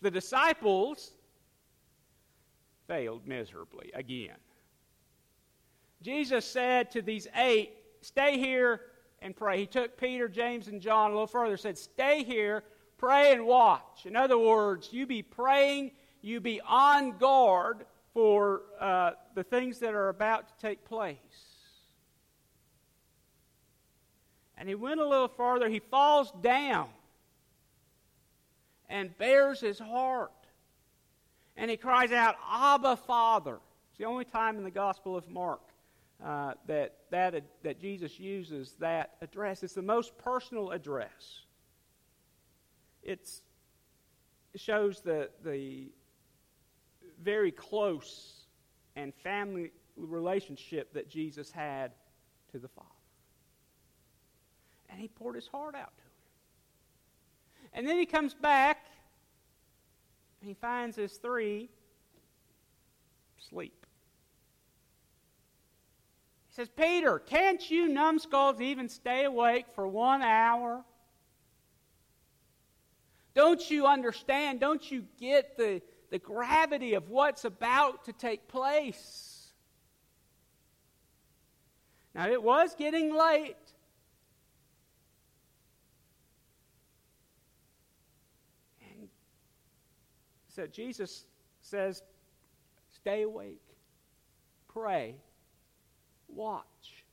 The 0.00 0.10
disciples 0.10 1.12
failed 2.88 3.26
miserably 3.26 3.90
again. 3.94 4.36
Jesus 6.02 6.44
said 6.44 6.90
to 6.92 7.02
these 7.02 7.28
eight, 7.36 7.76
Stay 8.00 8.36
here 8.36 8.80
and 9.20 9.36
pray. 9.36 9.58
He 9.60 9.66
took 9.66 9.96
Peter, 9.96 10.28
James, 10.28 10.66
and 10.66 10.80
John 10.80 11.10
a 11.10 11.14
little 11.14 11.26
further, 11.28 11.56
said, 11.56 11.78
Stay 11.78 12.24
here, 12.24 12.64
pray 12.98 13.32
and 13.32 13.46
watch. 13.46 14.06
In 14.06 14.16
other 14.16 14.38
words, 14.38 14.92
you 14.92 15.06
be 15.06 15.22
praying, 15.22 15.92
you 16.20 16.40
be 16.40 16.60
on 16.66 17.16
guard 17.18 17.84
for 18.12 18.62
uh, 18.80 19.12
the 19.34 19.44
things 19.44 19.78
that 19.78 19.94
are 19.94 20.08
about 20.08 20.48
to 20.48 20.66
take 20.66 20.84
place. 20.84 21.16
And 24.62 24.68
he 24.68 24.76
went 24.76 25.00
a 25.00 25.04
little 25.04 25.26
farther. 25.26 25.68
He 25.68 25.80
falls 25.80 26.30
down 26.40 26.86
and 28.88 29.10
bares 29.18 29.58
his 29.58 29.76
heart. 29.76 30.30
And 31.56 31.68
he 31.68 31.76
cries 31.76 32.12
out, 32.12 32.36
Abba, 32.48 32.94
Father. 32.94 33.58
It's 33.90 33.98
the 33.98 34.04
only 34.04 34.24
time 34.24 34.58
in 34.58 34.62
the 34.62 34.70
Gospel 34.70 35.16
of 35.16 35.28
Mark 35.28 35.62
uh, 36.24 36.52
that, 36.68 36.94
that, 37.10 37.42
that 37.64 37.80
Jesus 37.80 38.20
uses 38.20 38.76
that 38.78 39.16
address. 39.20 39.64
It's 39.64 39.74
the 39.74 39.82
most 39.82 40.16
personal 40.16 40.70
address. 40.70 41.40
It's, 43.02 43.42
it 44.54 44.60
shows 44.60 45.00
the, 45.00 45.30
the 45.44 45.90
very 47.20 47.50
close 47.50 48.44
and 48.94 49.12
family 49.12 49.72
relationship 49.96 50.94
that 50.94 51.10
Jesus 51.10 51.50
had 51.50 51.90
to 52.52 52.60
the 52.60 52.68
Father. 52.68 52.91
And 54.92 55.00
he 55.00 55.08
poured 55.08 55.34
his 55.34 55.48
heart 55.48 55.74
out 55.74 55.92
to 55.96 56.02
him. 56.02 56.10
And 57.72 57.88
then 57.88 57.98
he 57.98 58.06
comes 58.06 58.34
back 58.34 58.86
and 60.40 60.48
he 60.48 60.54
finds 60.54 60.96
his 60.96 61.14
three 61.14 61.70
sleep. 63.48 63.86
He 66.48 66.54
says, 66.54 66.68
Peter, 66.68 67.18
can't 67.18 67.70
you 67.70 67.88
numbskulls 67.88 68.60
even 68.60 68.88
stay 68.88 69.24
awake 69.24 69.66
for 69.74 69.88
one 69.88 70.22
hour? 70.22 70.84
Don't 73.34 73.70
you 73.70 73.86
understand? 73.86 74.60
Don't 74.60 74.90
you 74.90 75.06
get 75.18 75.56
the, 75.56 75.80
the 76.10 76.18
gravity 76.18 76.92
of 76.94 77.08
what's 77.08 77.46
about 77.46 78.04
to 78.04 78.12
take 78.12 78.46
place? 78.48 79.52
Now, 82.14 82.28
it 82.28 82.42
was 82.42 82.74
getting 82.74 83.16
late. 83.16 83.56
And 88.82 89.08
so 90.54 90.66
Jesus 90.66 91.24
says, 91.60 92.02
Stay 92.90 93.22
awake, 93.22 93.62
pray 94.68 95.16
watch. 96.34 97.04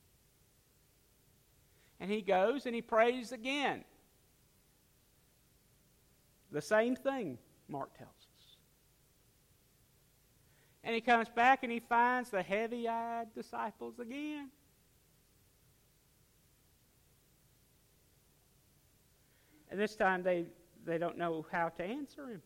And 2.00 2.10
he 2.10 2.22
goes 2.22 2.66
and 2.66 2.74
he 2.74 2.82
prays 2.82 3.32
again. 3.32 3.84
The 6.50 6.62
same 6.62 6.96
thing, 6.96 7.38
Mark 7.68 7.96
tells 7.96 8.10
us. 8.10 8.56
And 10.82 10.94
he 10.94 11.00
comes 11.00 11.28
back 11.28 11.62
and 11.62 11.70
he 11.70 11.80
finds 11.80 12.30
the 12.30 12.42
heavy 12.42 12.88
eyed 12.88 13.26
disciples 13.34 13.98
again. 13.98 14.48
And 19.70 19.78
this 19.78 19.94
time 19.94 20.22
they, 20.22 20.46
they 20.84 20.98
don't 20.98 21.16
know 21.16 21.46
how 21.52 21.68
to 21.68 21.84
answer 21.84 22.26
him. 22.28 22.42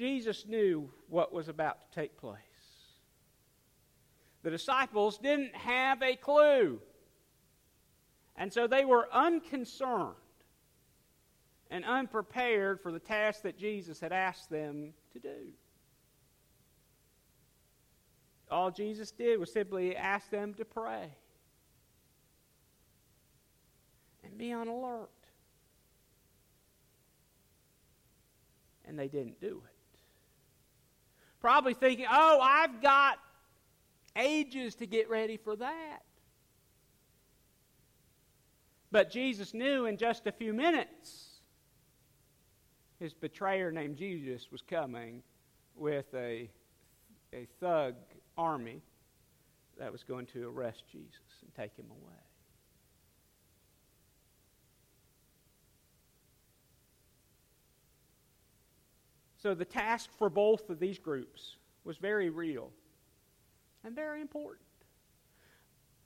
Jesus 0.00 0.46
knew 0.46 0.90
what 1.10 1.30
was 1.30 1.48
about 1.48 1.76
to 1.92 2.00
take 2.00 2.16
place. 2.16 2.38
The 4.42 4.50
disciples 4.50 5.18
didn't 5.18 5.54
have 5.54 6.02
a 6.02 6.16
clue. 6.16 6.80
And 8.34 8.50
so 8.50 8.66
they 8.66 8.86
were 8.86 9.12
unconcerned 9.12 10.14
and 11.70 11.84
unprepared 11.84 12.80
for 12.80 12.92
the 12.92 12.98
task 12.98 13.42
that 13.42 13.58
Jesus 13.58 14.00
had 14.00 14.10
asked 14.10 14.48
them 14.48 14.94
to 15.12 15.18
do. 15.18 15.52
All 18.50 18.70
Jesus 18.70 19.10
did 19.10 19.38
was 19.38 19.52
simply 19.52 19.94
ask 19.94 20.30
them 20.30 20.54
to 20.54 20.64
pray 20.64 21.14
and 24.24 24.38
be 24.38 24.50
on 24.50 24.66
alert. 24.66 25.10
And 28.86 28.98
they 28.98 29.06
didn't 29.06 29.42
do 29.42 29.62
it. 29.66 29.79
Probably 31.40 31.74
thinking, 31.74 32.06
oh, 32.10 32.40
I've 32.42 32.82
got 32.82 33.18
ages 34.16 34.74
to 34.76 34.86
get 34.86 35.08
ready 35.08 35.36
for 35.36 35.56
that. 35.56 36.00
But 38.92 39.10
Jesus 39.10 39.54
knew 39.54 39.86
in 39.86 39.96
just 39.96 40.26
a 40.26 40.32
few 40.32 40.52
minutes 40.52 41.30
his 42.98 43.14
betrayer 43.14 43.72
named 43.72 43.96
Judas 43.96 44.48
was 44.50 44.62
coming 44.62 45.22
with 45.76 46.06
a, 46.14 46.50
a 47.32 47.46
thug 47.60 47.94
army 48.36 48.82
that 49.78 49.90
was 49.90 50.02
going 50.02 50.26
to 50.26 50.48
arrest 50.48 50.84
Jesus 50.92 51.20
and 51.42 51.54
take 51.54 51.74
him 51.76 51.86
away. 51.90 52.29
So 59.42 59.54
the 59.54 59.64
task 59.64 60.10
for 60.18 60.28
both 60.28 60.68
of 60.68 60.78
these 60.78 60.98
groups 60.98 61.56
was 61.84 61.96
very 61.96 62.28
real 62.28 62.70
and 63.82 63.96
very 63.96 64.20
important. 64.20 64.66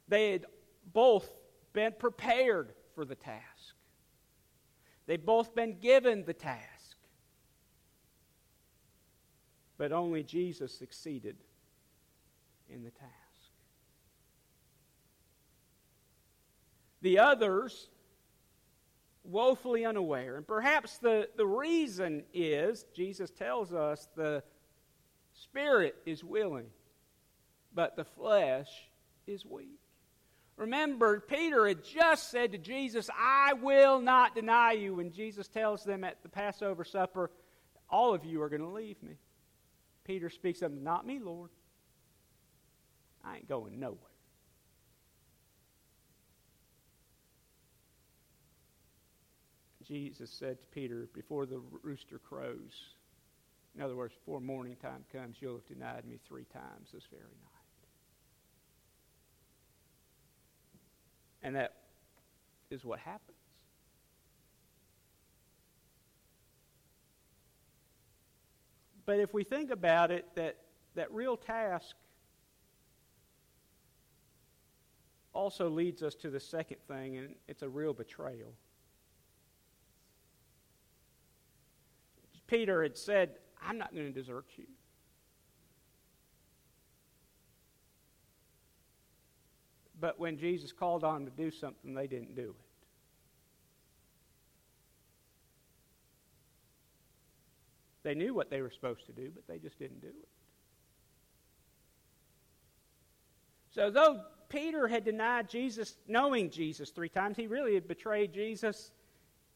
They 0.06 0.32
had 0.32 0.46
both 0.92 1.28
been 1.72 1.94
prepared 1.98 2.74
for 2.94 3.04
the 3.04 3.16
task, 3.16 3.74
they'd 5.06 5.26
both 5.26 5.54
been 5.54 5.78
given 5.80 6.24
the 6.24 6.32
task. 6.32 6.96
But 9.76 9.90
only 9.90 10.22
Jesus 10.22 10.72
succeeded 10.72 11.36
in 12.70 12.84
the 12.84 12.92
task. 12.92 13.10
The 17.02 17.18
others, 17.18 17.88
woefully 19.24 19.84
unaware. 19.84 20.36
And 20.36 20.46
perhaps 20.46 20.98
the, 20.98 21.28
the 21.36 21.46
reason 21.46 22.24
is, 22.32 22.84
Jesus 22.94 23.30
tells 23.30 23.72
us, 23.72 24.08
the 24.16 24.42
spirit 25.32 25.96
is 26.06 26.22
willing, 26.22 26.66
but 27.74 27.96
the 27.96 28.04
flesh 28.04 28.68
is 29.26 29.44
weak. 29.44 29.80
Remember, 30.56 31.18
Peter 31.18 31.66
had 31.66 31.84
just 31.84 32.30
said 32.30 32.52
to 32.52 32.58
Jesus, 32.58 33.10
I 33.18 33.54
will 33.54 34.00
not 34.00 34.36
deny 34.36 34.72
you. 34.72 34.94
When 34.94 35.10
Jesus 35.10 35.48
tells 35.48 35.82
them 35.82 36.04
at 36.04 36.22
the 36.22 36.28
Passover 36.28 36.84
supper, 36.84 37.30
all 37.90 38.14
of 38.14 38.24
you 38.24 38.40
are 38.42 38.48
going 38.48 38.62
to 38.62 38.68
leave 38.68 39.02
me. 39.02 39.14
Peter 40.04 40.30
speaks 40.30 40.62
up, 40.62 40.70
Not 40.70 41.06
me, 41.06 41.18
Lord. 41.18 41.50
I 43.24 43.36
ain't 43.36 43.48
going 43.48 43.80
nowhere. 43.80 43.98
Jesus 49.86 50.30
said 50.30 50.60
to 50.60 50.66
Peter, 50.68 51.08
Before 51.14 51.46
the 51.46 51.60
rooster 51.82 52.18
crows, 52.18 52.94
in 53.76 53.82
other 53.82 53.96
words, 53.96 54.14
before 54.14 54.40
morning 54.40 54.76
time 54.80 55.04
comes, 55.12 55.36
you'll 55.40 55.54
have 55.54 55.66
denied 55.66 56.04
me 56.06 56.18
three 56.26 56.46
times 56.52 56.90
this 56.92 57.04
very 57.10 57.22
night. 57.22 57.50
And 61.42 61.56
that 61.56 61.74
is 62.70 62.84
what 62.84 63.00
happens. 63.00 63.36
But 69.06 69.20
if 69.20 69.34
we 69.34 69.44
think 69.44 69.70
about 69.70 70.10
it, 70.10 70.26
that, 70.34 70.56
that 70.94 71.12
real 71.12 71.36
task 71.36 71.94
also 75.34 75.68
leads 75.68 76.02
us 76.02 76.14
to 76.14 76.30
the 76.30 76.40
second 76.40 76.78
thing, 76.88 77.18
and 77.18 77.34
it's 77.48 77.62
a 77.62 77.68
real 77.68 77.92
betrayal. 77.92 78.54
Peter 82.46 82.82
had 82.82 82.96
said, 82.96 83.30
I'm 83.66 83.78
not 83.78 83.94
going 83.94 84.06
to 84.06 84.12
desert 84.12 84.46
you. 84.56 84.66
But 90.00 90.18
when 90.18 90.36
Jesus 90.36 90.72
called 90.72 91.04
on 91.04 91.24
them 91.24 91.32
to 91.34 91.42
do 91.42 91.50
something, 91.50 91.94
they 91.94 92.06
didn't 92.06 92.34
do 92.36 92.50
it. 92.50 92.64
They 98.02 98.14
knew 98.14 98.34
what 98.34 98.50
they 98.50 98.60
were 98.60 98.70
supposed 98.70 99.06
to 99.06 99.12
do, 99.12 99.30
but 99.34 99.46
they 99.48 99.58
just 99.58 99.78
didn't 99.78 100.02
do 100.02 100.08
it. 100.08 100.28
So, 103.70 103.90
though 103.90 104.20
Peter 104.50 104.86
had 104.86 105.04
denied 105.04 105.48
Jesus, 105.48 105.96
knowing 106.06 106.50
Jesus 106.50 106.90
three 106.90 107.08
times, 107.08 107.36
he 107.36 107.46
really 107.46 107.74
had 107.74 107.88
betrayed 107.88 108.32
Jesus 108.32 108.92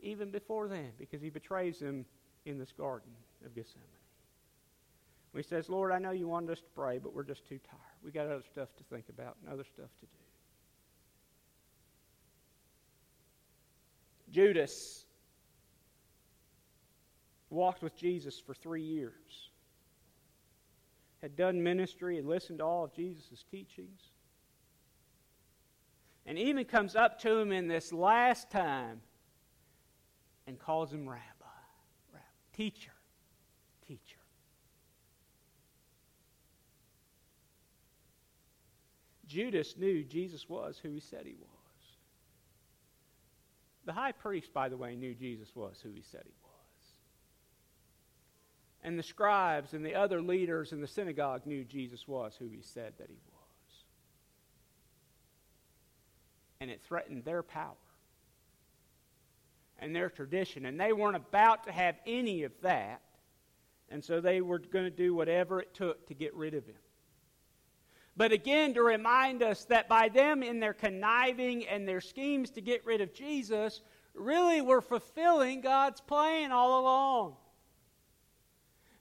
even 0.00 0.30
before 0.30 0.66
then 0.66 0.92
because 0.98 1.20
he 1.20 1.28
betrays 1.28 1.78
him 1.78 2.06
in 2.44 2.58
this 2.58 2.72
Garden 2.72 3.10
of 3.44 3.54
Gethsemane. 3.54 3.86
When 5.32 5.42
he 5.42 5.48
says, 5.48 5.68
Lord, 5.68 5.92
I 5.92 5.98
know 5.98 6.10
you 6.10 6.26
wanted 6.26 6.50
us 6.50 6.60
to 6.60 6.70
pray, 6.74 6.98
but 6.98 7.14
we're 7.14 7.22
just 7.22 7.46
too 7.46 7.58
tired. 7.58 7.80
we 8.02 8.10
got 8.10 8.26
other 8.26 8.42
stuff 8.50 8.68
to 8.76 8.84
think 8.84 9.08
about 9.08 9.36
and 9.42 9.52
other 9.52 9.64
stuff 9.64 9.90
to 10.00 10.06
do. 10.06 10.12
Judas 14.30 15.04
walked 17.50 17.82
with 17.82 17.96
Jesus 17.96 18.38
for 18.38 18.54
three 18.54 18.82
years, 18.82 19.50
had 21.22 21.34
done 21.36 21.62
ministry, 21.62 22.16
had 22.16 22.26
listened 22.26 22.58
to 22.58 22.64
all 22.64 22.84
of 22.84 22.94
Jesus' 22.94 23.44
teachings, 23.50 24.00
and 26.26 26.38
even 26.38 26.64
comes 26.66 26.94
up 26.94 27.18
to 27.20 27.38
him 27.38 27.52
in 27.52 27.68
this 27.68 27.92
last 27.92 28.50
time 28.50 29.00
and 30.46 30.58
calls 30.58 30.92
him 30.92 31.08
rabbi 31.08 31.37
teacher, 32.58 32.92
teacher. 33.86 34.00
Judas 39.26 39.74
knew 39.78 40.04
Jesus 40.04 40.46
was 40.48 40.78
who 40.82 40.90
he 40.90 41.00
said 41.00 41.22
he 41.24 41.36
was. 41.40 41.48
The 43.86 43.92
high 43.92 44.12
priest, 44.12 44.52
by 44.52 44.68
the 44.68 44.76
way, 44.76 44.94
knew 44.94 45.14
Jesus 45.14 45.48
was 45.54 45.80
who 45.82 45.90
he 45.92 46.02
said 46.02 46.22
he 46.24 46.34
was 46.42 46.48
and 48.88 48.98
the 48.98 49.02
scribes 49.02 49.74
and 49.74 49.84
the 49.84 49.94
other 49.94 50.22
leaders 50.22 50.72
in 50.72 50.80
the 50.80 50.86
synagogue 50.86 51.46
knew 51.46 51.64
Jesus 51.64 52.06
was 52.06 52.34
who 52.38 52.48
he 52.48 52.62
said 52.62 52.92
that 52.98 53.08
he 53.08 53.18
was. 53.26 53.84
And 56.60 56.70
it 56.70 56.80
threatened 56.82 57.24
their 57.24 57.42
power 57.42 57.74
and 59.78 59.94
their 59.94 60.10
tradition. 60.10 60.66
And 60.66 60.80
they 60.80 60.92
weren't 60.92 61.16
about 61.16 61.64
to 61.64 61.72
have 61.72 61.96
any 62.06 62.44
of 62.44 62.52
that. 62.62 63.00
And 63.90 64.04
so 64.04 64.20
they 64.20 64.40
were 64.40 64.58
going 64.58 64.84
to 64.84 64.90
do 64.90 65.14
whatever 65.14 65.60
it 65.60 65.74
took 65.74 66.06
to 66.08 66.14
get 66.14 66.34
rid 66.34 66.54
of 66.54 66.66
him. 66.66 66.76
But 68.16 68.32
again, 68.32 68.74
to 68.74 68.82
remind 68.82 69.42
us 69.42 69.64
that 69.66 69.88
by 69.88 70.08
them 70.08 70.42
in 70.42 70.58
their 70.58 70.74
conniving 70.74 71.66
and 71.66 71.86
their 71.86 72.00
schemes 72.00 72.50
to 72.50 72.60
get 72.60 72.84
rid 72.84 73.00
of 73.00 73.14
Jesus, 73.14 73.80
really 74.12 74.60
were 74.60 74.80
fulfilling 74.80 75.60
God's 75.60 76.00
plan 76.00 76.50
all 76.50 76.80
along. 76.80 77.36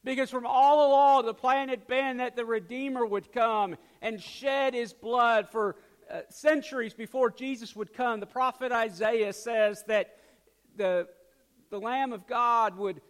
Because 0.04 0.30
from 0.30 0.46
all 0.46 0.88
along, 0.88 1.26
the 1.26 1.34
plan 1.34 1.68
had 1.68 1.88
been 1.88 2.18
that 2.18 2.36
the 2.36 2.46
Redeemer 2.46 3.06
would 3.06 3.32
come 3.34 3.76
and 4.02 4.22
shed 4.22 4.74
his 4.74 4.94
blood 4.94 5.50
for 5.50 5.76
uh, 6.10 6.22
centuries 6.30 6.94
before 6.94 7.32
Jesus 7.32 7.76
would 7.76 7.94
come. 7.94 8.20
The 8.20 8.26
prophet 8.26 8.72
Isaiah 8.72 9.34
says 9.34 9.84
that 9.88 10.17
the, 10.78 11.08
the 11.70 11.80
Lamb 11.80 12.14
of 12.14 12.28
God 12.28 12.78
would 12.78 13.02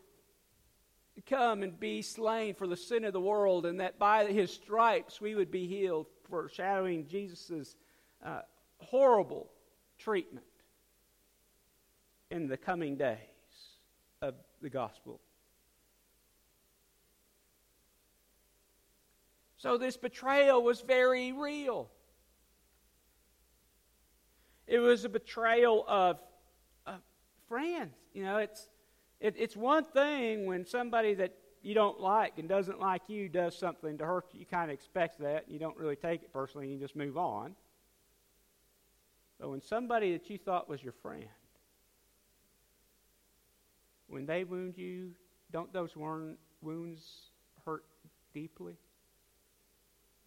come 1.26 1.64
and 1.64 1.80
be 1.80 2.02
slain 2.02 2.56
for 2.56 2.68
the 2.68 2.78
sin 2.78 3.04
of 3.04 3.14
the 3.14 3.22
world, 3.22 3.66
and 3.66 3.80
that 3.80 4.00
by 4.00 4.26
his 4.26 4.52
stripes 4.52 5.20
we 5.20 5.36
would 5.36 5.52
be 5.52 5.68
healed, 5.68 6.08
foreshadowing 6.30 7.08
Jesus' 7.08 7.76
uh, 8.24 8.42
horrible 8.78 9.50
treatment 9.98 10.46
in 12.30 12.48
the 12.48 12.58
coming 12.58 12.98
days 12.98 13.18
of 14.22 14.36
the 14.62 14.70
gospel 14.70 15.20
So 19.58 19.78
this 19.78 19.98
betrayal 19.98 20.64
was 20.64 20.82
very 20.82 21.32
real. 21.32 21.90
It 24.68 24.80
was 24.80 25.04
a 25.04 25.10
betrayal 25.10 25.84
of, 25.88 26.18
of 26.18 26.27
friends. 27.48 27.94
You 28.14 28.24
know, 28.24 28.38
it's, 28.38 28.70
it, 29.20 29.36
it's 29.38 29.56
one 29.56 29.84
thing 29.84 30.46
when 30.46 30.66
somebody 30.66 31.14
that 31.16 31.34
you 31.62 31.74
don't 31.74 32.00
like 32.00 32.38
and 32.38 32.48
doesn't 32.48 32.80
like 32.80 33.04
you 33.08 33.30
does 33.30 33.58
something 33.58 33.98
to 33.98 34.06
hurt 34.06 34.26
you. 34.34 34.42
You 34.42 34.46
kind 34.46 34.70
of 34.70 34.74
expect 34.74 35.20
that. 35.20 35.50
You 35.50 35.60
don't 35.60 35.78
really 35.78 35.96
take 35.96 36.24
it 36.24 36.32
personally. 36.32 36.70
You 36.70 36.78
just 36.78 36.96
move 36.96 37.18
on. 37.18 37.56
But 39.40 39.50
when 39.50 39.62
somebody 39.62 40.14
that 40.14 40.30
you 40.30 40.38
thought 40.38 40.70
was 40.70 40.84
your 40.84 40.94
friend, 40.94 41.28
when 44.08 44.26
they 44.26 44.44
wound 44.44 44.78
you, 44.78 45.12
don't 45.52 45.72
those 45.74 45.96
wounds 45.96 47.04
hurt 47.66 47.84
deeply? 48.34 48.78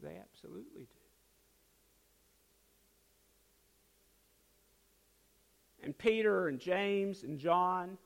They 0.02 0.16
absolutely 0.16 0.84
do. 0.84 0.99
And 5.82 5.96
Peter 5.96 6.48
and 6.48 6.58
James 6.58 7.22
and 7.22 7.38
John 7.38 7.96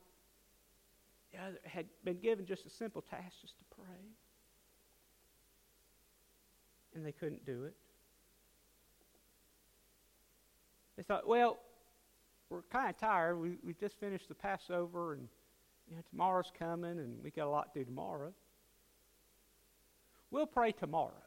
had 1.64 1.86
been 2.04 2.18
given 2.18 2.46
just 2.46 2.64
a 2.66 2.70
simple 2.70 3.02
task 3.02 3.40
just 3.40 3.58
to 3.58 3.64
pray. 3.74 4.06
And 6.94 7.04
they 7.04 7.12
couldn't 7.12 7.44
do 7.44 7.64
it. 7.64 7.74
They 10.96 11.02
thought, 11.02 11.26
well, 11.26 11.58
we're 12.50 12.62
kind 12.62 12.88
of 12.88 12.96
tired. 12.96 13.36
We, 13.36 13.56
we 13.64 13.74
just 13.74 13.98
finished 13.98 14.28
the 14.28 14.34
Passover, 14.34 15.14
and 15.14 15.26
you 15.90 15.96
know, 15.96 16.02
tomorrow's 16.08 16.52
coming, 16.56 16.98
and 16.98 17.18
we 17.22 17.30
got 17.30 17.46
a 17.46 17.50
lot 17.50 17.74
to 17.74 17.80
do 17.80 17.84
tomorrow. 17.84 18.32
We'll 20.30 20.46
pray 20.46 20.70
tomorrow. 20.70 21.23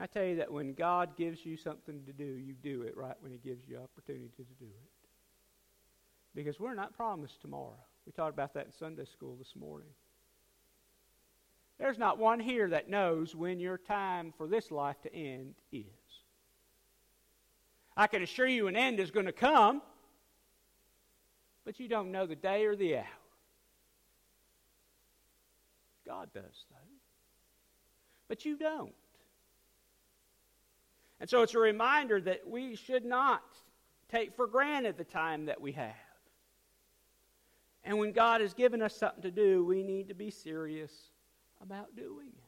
I 0.00 0.06
tell 0.06 0.24
you 0.24 0.36
that 0.36 0.50
when 0.50 0.72
God 0.72 1.14
gives 1.14 1.44
you 1.44 1.58
something 1.58 2.02
to 2.06 2.12
do, 2.12 2.24
you 2.24 2.54
do 2.54 2.82
it 2.82 2.96
right 2.96 3.16
when 3.20 3.32
He 3.32 3.38
gives 3.38 3.68
you 3.68 3.76
opportunity 3.76 4.30
to 4.36 4.42
do 4.58 4.64
it. 4.64 4.90
Because 6.34 6.58
we're 6.58 6.74
not 6.74 6.96
promised 6.96 7.42
tomorrow. 7.42 7.76
We 8.06 8.12
talked 8.12 8.32
about 8.32 8.54
that 8.54 8.66
in 8.66 8.72
Sunday 8.72 9.04
school 9.04 9.36
this 9.36 9.54
morning. 9.54 9.90
There's 11.78 11.98
not 11.98 12.18
one 12.18 12.40
here 12.40 12.70
that 12.70 12.88
knows 12.88 13.34
when 13.34 13.60
your 13.60 13.76
time 13.76 14.32
for 14.38 14.46
this 14.46 14.70
life 14.70 15.00
to 15.02 15.14
end 15.14 15.54
is. 15.70 15.84
I 17.94 18.06
can 18.06 18.22
assure 18.22 18.46
you 18.46 18.68
an 18.68 18.76
end 18.76 19.00
is 19.00 19.10
going 19.10 19.26
to 19.26 19.32
come, 19.32 19.82
but 21.66 21.78
you 21.78 21.88
don't 21.88 22.10
know 22.10 22.24
the 22.24 22.36
day 22.36 22.64
or 22.64 22.74
the 22.74 22.98
hour. 22.98 23.04
God 26.06 26.30
does, 26.32 26.64
though. 26.70 26.76
But 28.28 28.46
you 28.46 28.56
don't. 28.56 28.94
And 31.20 31.28
so 31.28 31.42
it's 31.42 31.54
a 31.54 31.58
reminder 31.58 32.20
that 32.22 32.48
we 32.48 32.74
should 32.76 33.04
not 33.04 33.42
take 34.10 34.34
for 34.34 34.46
granted 34.46 34.96
the 34.96 35.04
time 35.04 35.46
that 35.46 35.60
we 35.60 35.72
have. 35.72 35.94
And 37.84 37.98
when 37.98 38.12
God 38.12 38.40
has 38.40 38.54
given 38.54 38.82
us 38.82 38.96
something 38.96 39.22
to 39.22 39.30
do, 39.30 39.64
we 39.64 39.82
need 39.82 40.08
to 40.08 40.14
be 40.14 40.30
serious 40.30 40.92
about 41.62 41.94
doing 41.96 42.28
it. 42.28 42.44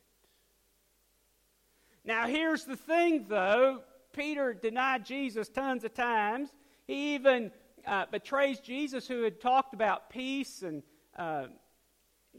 Now, 2.05 2.27
here's 2.27 2.65
the 2.65 2.77
thing, 2.77 3.27
though. 3.29 3.83
Peter 4.13 4.53
denied 4.53 5.07
Jesus 5.07 5.49
tons 5.49 5.85
of 5.85 5.95
times. 5.95 6.51
He 6.87 7.15
even 7.15 7.51
uh, 7.87 8.07
betrays 8.11 8.59
Jesus, 8.61 9.07
who 9.07 9.23
had 9.23 9.41
talked 9.41 9.73
about 9.73 10.11
peace. 10.11 10.63
And, 10.63 10.83
uh, 11.17 11.47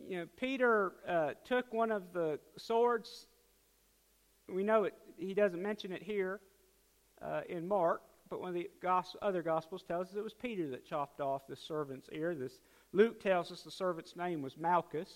you 0.08 0.18
know, 0.18 0.28
Peter 0.38 0.94
uh, 1.08 1.32
took 1.46 1.74
one 1.74 1.92
of 1.92 2.14
the 2.14 2.40
swords. 2.58 3.28
We 4.54 4.64
know 4.64 4.84
it, 4.84 4.94
he 5.24 5.34
doesn't 5.34 5.62
mention 5.62 5.92
it 5.92 6.04
here 6.04 6.40
uh, 7.22 7.42
in 7.48 7.68
Mark, 7.68 8.02
but 8.30 8.42
one 8.42 8.50
of 8.50 8.56
the 8.56 8.70
other 9.22 9.42
Gospels 9.42 9.84
tells 9.84 10.10
us 10.10 10.16
it 10.16 10.24
was 10.24 10.34
Peter 10.34 10.70
that 10.72 10.86
chopped 10.86 11.22
off 11.22 11.48
the 11.48 11.56
servant's 11.56 12.10
ear. 12.12 12.36
This 12.36 12.60
Luke 12.92 13.22
tells 13.22 13.52
us 13.52 13.62
the 13.62 13.72
servant's 13.72 14.16
name 14.16 14.42
was 14.42 14.58
Malchus. 14.58 15.10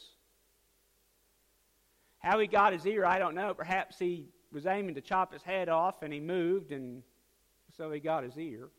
How 2.19 2.39
he 2.39 2.47
got 2.47 2.73
his 2.73 2.85
ear, 2.85 3.05
I 3.05 3.19
don't 3.19 3.35
know. 3.35 3.53
Perhaps 3.53 3.99
he 3.99 4.29
was 4.51 4.65
aiming 4.65 4.95
to 4.95 5.01
chop 5.01 5.33
his 5.33 5.43
head 5.43 5.69
off 5.69 6.01
and 6.01 6.11
he 6.11 6.19
moved, 6.19 6.71
and 6.71 7.03
so 7.75 7.91
he 7.91 7.99
got 7.99 8.23
his 8.23 8.37
ear. 8.37 8.69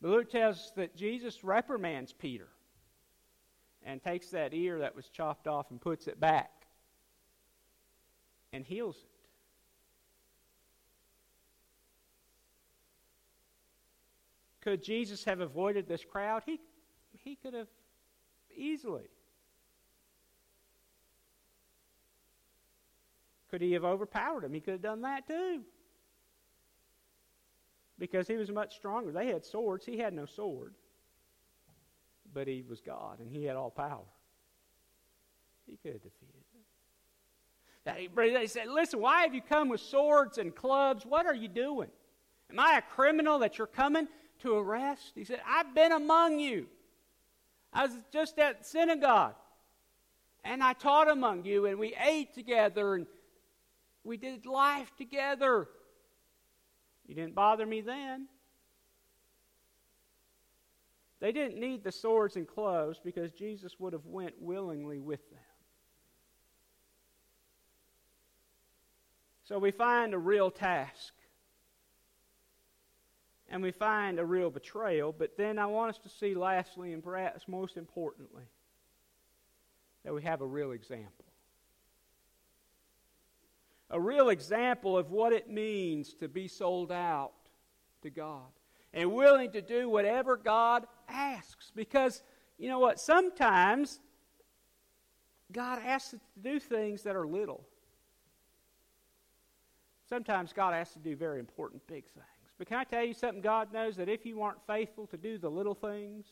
But 0.00 0.10
Luke 0.10 0.30
tells 0.30 0.56
us 0.56 0.72
that 0.76 0.96
Jesus 0.96 1.44
reprimands 1.44 2.12
Peter 2.12 2.48
and 3.82 4.02
takes 4.02 4.28
that 4.28 4.54
ear 4.54 4.78
that 4.78 4.96
was 4.96 5.08
chopped 5.08 5.46
off 5.46 5.70
and 5.70 5.80
puts 5.80 6.06
it 6.06 6.18
back 6.18 6.50
and 8.52 8.64
heals 8.64 8.96
it. 8.96 9.13
Could 14.64 14.82
Jesus 14.82 15.24
have 15.24 15.40
avoided 15.40 15.86
this 15.86 16.02
crowd? 16.04 16.42
He, 16.46 16.58
he 17.18 17.36
could 17.36 17.52
have 17.52 17.68
easily. 18.56 19.10
Could 23.50 23.60
he 23.60 23.72
have 23.72 23.84
overpowered 23.84 24.42
him? 24.42 24.54
He 24.54 24.60
could 24.60 24.72
have 24.72 24.82
done 24.82 25.02
that 25.02 25.28
too. 25.28 25.60
Because 27.98 28.26
he 28.26 28.36
was 28.36 28.50
much 28.50 28.74
stronger. 28.74 29.12
They 29.12 29.26
had 29.26 29.44
swords, 29.44 29.84
he 29.84 29.98
had 29.98 30.14
no 30.14 30.24
sword. 30.24 30.74
But 32.32 32.48
he 32.48 32.64
was 32.66 32.80
God 32.80 33.20
and 33.20 33.30
he 33.30 33.44
had 33.44 33.56
all 33.56 33.70
power. 33.70 34.06
He 35.66 35.76
could 35.76 35.92
have 35.92 36.02
defeated 36.02 36.34
them. 37.84 38.08
They 38.16 38.46
said, 38.46 38.68
Listen, 38.68 39.00
why 39.00 39.22
have 39.22 39.34
you 39.34 39.42
come 39.42 39.68
with 39.68 39.82
swords 39.82 40.38
and 40.38 40.54
clubs? 40.54 41.04
What 41.04 41.26
are 41.26 41.34
you 41.34 41.48
doing? 41.48 41.90
Am 42.50 42.58
I 42.58 42.78
a 42.78 42.94
criminal 42.94 43.38
that 43.40 43.58
you're 43.58 43.66
coming 43.66 44.08
to 44.40 44.56
arrest? 44.56 45.12
He 45.14 45.24
said, 45.24 45.40
I've 45.46 45.74
been 45.74 45.92
among 45.92 46.38
you. 46.38 46.66
I 47.72 47.86
was 47.86 47.96
just 48.12 48.38
at 48.38 48.66
synagogue. 48.66 49.34
And 50.44 50.62
I 50.62 50.74
taught 50.74 51.10
among 51.10 51.44
you, 51.44 51.66
and 51.66 51.78
we 51.78 51.94
ate 51.98 52.34
together, 52.34 52.94
and 52.94 53.06
we 54.04 54.16
did 54.18 54.44
life 54.44 54.92
together. 54.96 55.68
You 57.06 57.14
didn't 57.14 57.34
bother 57.34 57.64
me 57.64 57.80
then. 57.80 58.28
They 61.20 61.32
didn't 61.32 61.58
need 61.58 61.82
the 61.82 61.92
swords 61.92 62.36
and 62.36 62.46
clubs 62.46 63.00
because 63.02 63.32
Jesus 63.32 63.80
would 63.80 63.94
have 63.94 64.04
went 64.04 64.34
willingly 64.38 65.00
with 65.00 65.30
them. 65.30 65.40
So 69.44 69.58
we 69.58 69.70
find 69.70 70.12
a 70.12 70.18
real 70.18 70.50
task. 70.50 71.14
And 73.54 73.62
we 73.62 73.70
find 73.70 74.18
a 74.18 74.24
real 74.24 74.50
betrayal. 74.50 75.14
But 75.16 75.36
then 75.36 75.60
I 75.60 75.66
want 75.66 75.90
us 75.90 75.98
to 75.98 76.08
see, 76.08 76.34
lastly, 76.34 76.92
and 76.92 77.00
perhaps 77.00 77.46
most 77.46 77.76
importantly, 77.76 78.42
that 80.04 80.12
we 80.12 80.24
have 80.24 80.40
a 80.40 80.46
real 80.46 80.72
example 80.72 81.24
a 83.90 84.00
real 84.00 84.30
example 84.30 84.98
of 84.98 85.12
what 85.12 85.32
it 85.32 85.48
means 85.48 86.14
to 86.14 86.26
be 86.26 86.48
sold 86.48 86.90
out 86.90 87.30
to 88.02 88.10
God 88.10 88.50
and 88.92 89.12
willing 89.12 89.52
to 89.52 89.62
do 89.62 89.88
whatever 89.88 90.36
God 90.36 90.84
asks. 91.08 91.70
Because, 91.76 92.24
you 92.58 92.68
know 92.68 92.80
what, 92.80 92.98
sometimes 92.98 94.00
God 95.52 95.78
asks 95.86 96.14
us 96.14 96.20
to 96.34 96.40
do 96.40 96.58
things 96.58 97.04
that 97.04 97.14
are 97.14 97.24
little. 97.24 97.64
Sometimes 100.08 100.52
God 100.52 100.74
asks 100.74 100.96
us 100.96 101.02
to 101.02 101.08
do 101.08 101.14
very 101.14 101.38
important 101.38 101.86
big 101.86 102.04
things. 102.06 102.33
But 102.58 102.68
can 102.68 102.78
I 102.78 102.84
tell 102.84 103.04
you 103.04 103.14
something? 103.14 103.40
God 103.40 103.72
knows 103.72 103.96
that 103.96 104.08
if 104.08 104.24
you 104.24 104.42
aren't 104.42 104.64
faithful 104.66 105.06
to 105.08 105.16
do 105.16 105.38
the 105.38 105.50
little 105.50 105.74
things, 105.74 106.26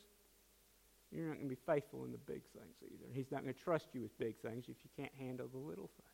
you're 1.11 1.27
not 1.27 1.35
going 1.35 1.49
to 1.49 1.55
be 1.55 1.61
faithful 1.65 2.05
in 2.05 2.11
the 2.11 2.17
big 2.17 2.41
things 2.57 2.75
either. 2.81 3.11
He's 3.11 3.31
not 3.31 3.43
going 3.43 3.53
to 3.53 3.59
trust 3.59 3.89
you 3.93 4.01
with 4.01 4.17
big 4.17 4.37
things 4.37 4.65
if 4.67 4.77
you 4.83 4.89
can't 4.97 5.13
handle 5.19 5.47
the 5.47 5.57
little 5.57 5.89
things. 5.97 6.09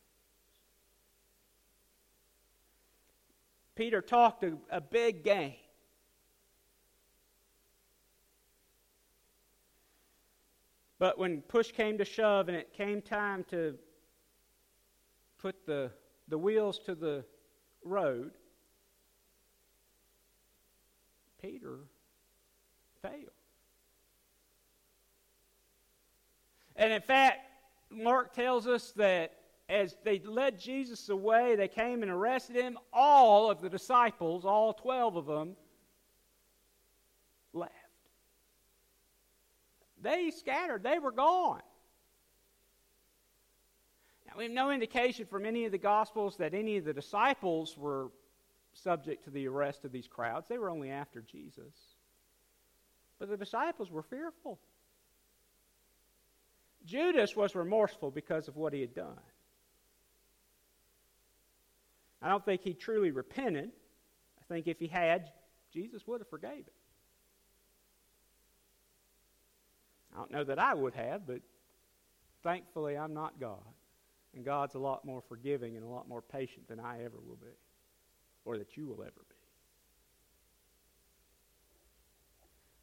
Peter 3.76 4.02
talked 4.02 4.44
a, 4.44 4.58
a 4.70 4.82
big 4.82 5.24
game. 5.24 5.54
But 10.98 11.18
when 11.18 11.42
push 11.44 11.72
came 11.72 11.98
to 11.98 12.04
shove 12.04 12.50
and 12.50 12.58
it 12.58 12.74
came 12.74 13.02
time 13.02 13.46
to 13.52 13.78
put 15.38 15.66
the, 15.66 15.92
the 16.28 16.38
wheels 16.38 16.78
to 16.80 16.94
the 16.94 17.24
road, 17.86 18.32
Peter 21.42 21.80
failed. 23.02 23.32
And 26.76 26.94
in 26.94 27.02
fact, 27.02 27.40
Mark 27.90 28.34
tells 28.34 28.68
us 28.68 28.92
that 28.94 29.34
as 29.68 29.96
they 30.04 30.20
led 30.20 30.60
Jesus 30.60 31.10
away, 31.10 31.56
they 31.56 31.68
came 31.68 32.02
and 32.02 32.12
arrested 32.12 32.56
him. 32.56 32.78
All 32.92 33.52
of 33.52 33.62
the 33.62 33.70
disciples, 33.70 34.46
all 34.46 34.74
12 34.74 35.16
of 35.16 35.26
them, 35.26 35.56
left. 37.54 37.74
They 40.02 40.32
scattered, 40.32 40.84
they 40.84 41.00
were 41.00 41.12
gone. 41.12 41.62
Now, 44.26 44.34
we 44.38 44.44
have 44.46 44.54
no 44.54 44.72
indication 44.72 45.26
from 45.26 45.46
any 45.46 45.66
of 45.66 45.72
the 45.72 45.78
Gospels 45.78 46.38
that 46.38 46.54
any 46.54 46.78
of 46.78 46.86
the 46.86 46.94
disciples 46.94 47.78
were 47.78 48.10
subject 48.74 49.26
to 49.26 49.30
the 49.30 49.48
arrest 49.48 49.86
of 49.86 49.92
these 49.92 50.08
crowds. 50.08 50.48
They 50.48 50.58
were 50.58 50.70
only 50.70 50.92
after 50.92 51.22
Jesus. 51.22 51.74
But 53.20 53.30
the 53.30 53.38
disciples 53.38 53.92
were 53.92 54.04
fearful. 54.04 54.60
Judas 56.86 57.36
was 57.36 57.56
remorseful 57.56 58.12
because 58.12 58.48
of 58.48 58.56
what 58.56 58.74
he 58.74 58.82
had 58.82 58.94
done. 58.94 59.20
I 62.22 62.30
don't 62.30 62.44
think 62.44 62.62
he 62.62 62.74
truly 62.74 63.12
repented. 63.12 63.72
I 64.40 64.54
think 64.54 64.68
if 64.68 64.80
he 64.80 64.88
had, 64.88 65.32
Jesus 65.74 66.06
would 66.08 66.22
have 66.22 66.30
forgave 66.30 66.60
it. 66.68 66.74
I 70.14 70.18
don't 70.18 70.32
know 70.32 70.44
that 70.44 70.60
I 70.60 70.74
would 70.74 70.96
have, 70.96 71.28
but 71.28 71.42
thankfully 72.44 72.98
I'm 72.98 73.14
not 73.14 73.40
God. 73.40 73.64
And 74.36 74.44
God's 74.44 74.76
a 74.76 74.80
lot 74.80 75.06
more 75.06 75.22
forgiving 75.22 75.76
and 75.76 75.86
a 75.86 75.88
lot 75.88 76.08
more 76.08 76.22
patient 76.22 76.68
than 76.68 76.80
I 76.80 77.04
ever 77.04 77.18
will 77.26 77.38
be, 77.38 77.48
or 78.46 78.58
that 78.58 78.78
you 78.78 78.88
will 78.88 79.02
ever 79.02 79.22
be. 79.30 79.36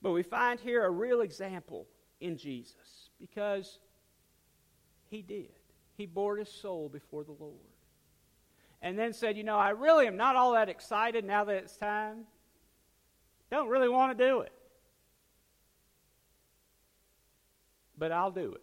But 0.03 0.13
we 0.13 0.23
find 0.23 0.61
here 0.61 0.85
a 0.85 0.91
real 0.91 1.21
example 1.21 1.87
in 2.21 2.37
Jesus 2.37 3.11
because 3.19 3.79
he 5.09 5.23
did. 5.23 5.51
He 5.97 6.07
bore 6.07 6.37
his 6.37 6.51
soul 6.51 6.89
before 6.89 7.25
the 7.25 7.33
Lord 7.33 7.55
and 8.83 8.99
then 8.99 9.13
said, 9.13 9.37
You 9.37 9.45
know, 9.45 9.57
I 9.57 9.71
really 9.71 10.07
am 10.07 10.17
not 10.17 10.37
all 10.37 10.53
that 10.53 10.69
excited 10.69 11.25
now 11.25 11.45
that 11.45 11.57
it's 11.57 11.77
time. 11.77 12.25
Don't 13.51 13.69
really 13.69 13.89
want 13.89 14.17
to 14.17 14.25
do 14.27 14.41
it. 14.41 14.53
But 17.99 18.13
I'll 18.13 18.31
do 18.31 18.53
it. 18.53 18.63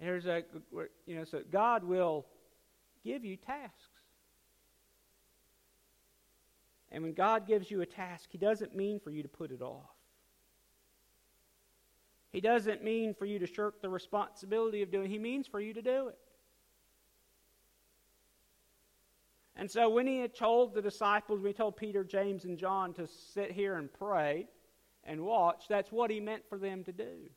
There's 0.00 0.26
a, 0.26 0.44
you 1.06 1.16
know, 1.16 1.24
so 1.24 1.42
God 1.50 1.84
will 1.84 2.26
give 3.04 3.24
you 3.24 3.36
tasks. 3.36 3.97
And 6.90 7.02
when 7.02 7.12
God 7.12 7.46
gives 7.46 7.70
you 7.70 7.80
a 7.80 7.86
task, 7.86 8.28
He 8.30 8.38
doesn't 8.38 8.74
mean 8.74 9.00
for 9.00 9.10
you 9.10 9.22
to 9.22 9.28
put 9.28 9.50
it 9.50 9.62
off. 9.62 9.90
He 12.30 12.40
doesn't 12.40 12.84
mean 12.84 13.14
for 13.14 13.24
you 13.24 13.38
to 13.38 13.46
shirk 13.46 13.80
the 13.80 13.88
responsibility 13.88 14.82
of 14.82 14.90
doing 14.90 15.06
it, 15.06 15.10
He 15.10 15.18
means 15.18 15.46
for 15.46 15.60
you 15.60 15.74
to 15.74 15.82
do 15.82 16.08
it. 16.08 16.18
And 19.58 19.68
so 19.68 19.88
when 19.88 20.06
he 20.06 20.18
had 20.18 20.36
told 20.36 20.72
the 20.72 20.80
disciples, 20.80 21.40
when 21.40 21.48
he 21.48 21.52
told 21.52 21.76
Peter, 21.76 22.04
James, 22.04 22.44
and 22.44 22.56
John 22.56 22.94
to 22.94 23.08
sit 23.08 23.50
here 23.50 23.74
and 23.74 23.92
pray 23.92 24.46
and 25.02 25.20
watch, 25.20 25.64
that's 25.68 25.90
what 25.90 26.12
he 26.12 26.20
meant 26.20 26.44
for 26.48 26.58
them 26.58 26.84
to 26.84 26.92
do. 26.92 27.28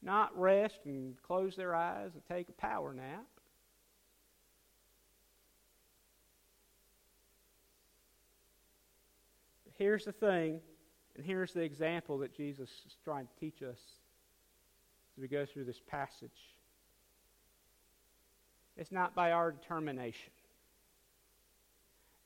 Not 0.00 0.36
rest 0.38 0.80
and 0.86 1.20
close 1.22 1.54
their 1.54 1.74
eyes 1.74 2.12
and 2.14 2.24
take 2.24 2.48
a 2.48 2.52
power 2.52 2.94
nap. 2.94 3.26
Here's 9.74 10.04
the 10.04 10.12
thing, 10.12 10.60
and 11.16 11.24
here's 11.24 11.52
the 11.52 11.62
example 11.62 12.18
that 12.18 12.34
Jesus 12.34 12.70
is 12.86 12.96
trying 13.04 13.26
to 13.26 13.32
teach 13.40 13.62
us 13.62 13.78
as 15.16 15.20
we 15.20 15.28
go 15.28 15.46
through 15.46 15.64
this 15.64 15.80
passage. 15.86 16.54
It's 18.76 18.90
not 18.90 19.14
by 19.14 19.32
our 19.32 19.52
determination. 19.52 20.32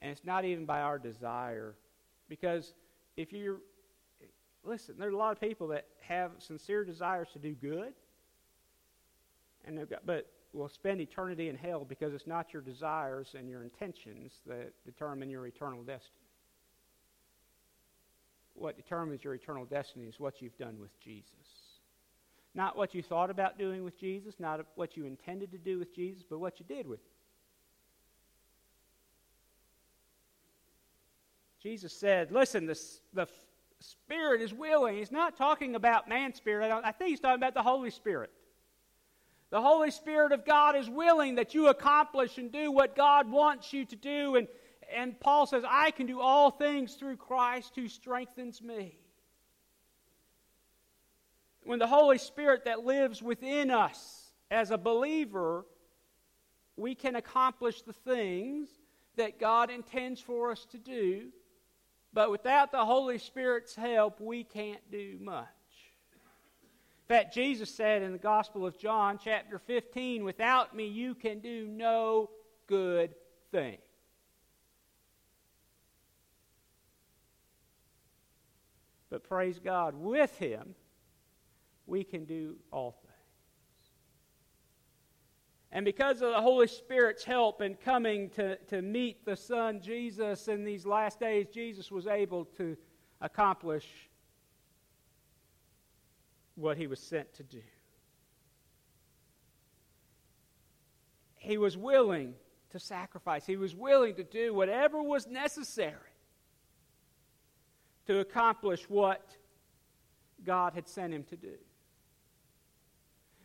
And 0.01 0.11
it's 0.11 0.25
not 0.25 0.45
even 0.45 0.65
by 0.65 0.81
our 0.81 0.99
desire. 0.99 1.75
Because 2.29 2.75
if 3.17 3.33
you're, 3.33 3.59
listen, 4.65 4.95
are 5.03 5.09
a 5.09 5.17
lot 5.17 5.33
of 5.33 5.41
people 5.41 5.69
that 5.69 5.87
have 6.01 6.33
sincere 6.39 6.85
desires 6.85 7.29
to 7.33 7.39
do 7.39 7.55
good, 7.55 7.93
and 9.67 9.77
they've 9.77 9.91
got, 9.91 10.07
but 10.07 10.27
will 10.53 10.69
spend 10.69 11.01
eternity 11.01 11.49
in 11.49 11.57
hell 11.57 11.85
because 11.87 12.15
it's 12.15 12.27
not 12.27 12.53
your 12.53 12.63
desires 12.63 13.35
and 13.37 13.49
your 13.49 13.63
intentions 13.63 14.33
that 14.47 14.73
determine 14.85 15.29
your 15.29 15.47
eternal 15.47 15.83
destiny. 15.83 16.18
What 18.59 18.77
determines 18.77 19.25
your 19.25 19.35
eternal 19.35 19.65
destiny 19.65 20.07
is 20.07 20.19
what 20.19 20.43
you've 20.43 20.57
done 20.59 20.79
with 20.81 20.99
Jesus. 21.01 21.33
Not 22.55 22.77
what 22.77 22.95
you 22.95 23.03
thought 23.03 23.31
about 23.31 23.59
doing 23.59 23.85
with 23.85 23.99
Jesus, 23.99 24.35
not 24.39 24.65
what 24.75 24.97
you 24.97 25.05
intended 25.05 25.53
to 25.53 25.59
do 25.59 25.79
with 25.79 25.95
Jesus, 25.95 26.25
but 26.29 26.39
what 26.39 26.59
you 26.59 26.67
did 26.67 26.87
with 26.87 27.01
him. 27.01 27.13
Jesus 31.63 31.93
said, 31.93 32.33
Listen, 32.33 32.67
the, 32.67 32.81
the 33.13 33.29
Spirit 33.81 34.41
is 34.41 34.53
willing. 34.53 34.97
He's 34.97 35.13
not 35.13 35.37
talking 35.37 35.75
about 35.75 36.09
man's 36.09 36.37
spirit. 36.37 36.71
I, 36.71 36.89
I 36.89 36.93
think 36.93 37.11
he's 37.11 37.21
talking 37.21 37.41
about 37.41 37.55
the 37.55 37.63
Holy 37.63 37.91
Spirit. 37.91 38.31
The 39.51 39.61
Holy 39.61 39.91
Spirit 39.91 40.33
of 40.33 40.45
God 40.45 40.77
is 40.77 40.91
willing 40.91 41.37
that 41.37 41.55
you 41.55 41.69
accomplish 41.69 42.39
and 42.39 42.53
do 42.53 42.71
what 42.71 42.97
God 42.97 43.31
wants 43.31 43.73
you 43.73 43.85
to 43.87 43.97
do. 43.97 44.37
And, 44.37 44.49
and 44.95 45.19
Paul 45.21 45.47
says, 45.47 45.65
I 45.69 45.91
can 45.91 46.07
do 46.07 46.21
all 46.21 46.51
things 46.51 46.95
through 46.95 47.17
Christ 47.17 47.73
who 47.75 47.89
strengthens 47.89 48.63
me 48.63 48.99
when 51.69 51.79
the 51.79 51.87
Holy 51.87 52.17
Spirit 52.17 52.65
that 52.65 52.87
lives 52.87 53.23
within 53.23 53.71
us 53.71 54.33
as 54.51 54.71
a 54.71 54.79
believer, 54.79 55.67
we 56.79 56.95
can 56.95 57.15
accomplish 57.15 57.83
the 57.83 57.93
things 57.93 58.71
that 59.17 59.39
God 59.39 59.69
intends 59.69 60.19
for 60.19 60.51
us 60.51 60.65
to 60.71 60.79
do. 60.79 61.27
But 62.15 62.31
without 62.31 62.73
the 62.73 62.87
Holy 62.87 63.19
Spirit's 63.19 63.75
help, 63.75 64.19
we 64.19 64.45
can't 64.45 64.81
do 64.91 65.19
much. 65.21 65.47
In 67.07 67.15
fact, 67.15 67.35
Jesus 67.35 67.69
said 67.69 68.01
in 68.01 68.13
the 68.13 68.19
Gospel 68.19 68.65
of 68.65 68.79
John, 68.79 69.19
chapter 69.23 69.59
15, 69.59 70.25
without 70.25 70.75
me 70.75 70.87
you 70.87 71.15
can 71.15 71.41
do 71.41 71.69
no 71.69 72.31
good 72.67 73.15
thing. 73.51 73.77
But 79.11 79.25
praise 79.25 79.59
God, 79.59 79.95
with 79.95 80.37
Him, 80.39 80.75
we 81.87 82.05
can 82.05 82.25
do 82.25 82.57
all 82.71 82.93
things. 82.93 83.09
And 85.71 85.85
because 85.85 86.23
of 86.23 86.31
the 86.31 86.41
Holy 86.41 86.67
Spirit's 86.67 87.25
help 87.25 87.61
in 87.61 87.75
coming 87.75 88.31
to, 88.31 88.57
to 88.69 88.81
meet 88.81 89.25
the 89.25 89.37
Son 89.37 89.81
Jesus 89.83 90.49
in 90.49 90.65
these 90.65 90.87
last 90.87 91.21
days, 91.21 91.47
Jesus 91.53 91.91
was 91.91 92.07
able 92.07 92.47
to 92.57 92.77
accomplish 93.21 93.87
what 96.55 96.77
he 96.77 96.87
was 96.87 97.01
sent 97.01 97.33
to 97.35 97.43
do. 97.43 97.63
He 101.37 101.59
was 101.59 101.77
willing 101.77 102.35
to 102.71 102.79
sacrifice, 102.79 103.47
he 103.47 103.57
was 103.57 103.75
willing 103.75 104.15
to 104.17 104.25
do 104.25 104.53
whatever 104.53 105.03
was 105.03 105.27
necessary 105.27 105.95
to 108.09 108.21
accomplish 108.21 108.89
what 108.89 109.37
God 110.43 110.73
had 110.73 110.89
sent 110.89 111.13
him 111.13 111.25
to 111.25 111.37
do. 111.37 111.55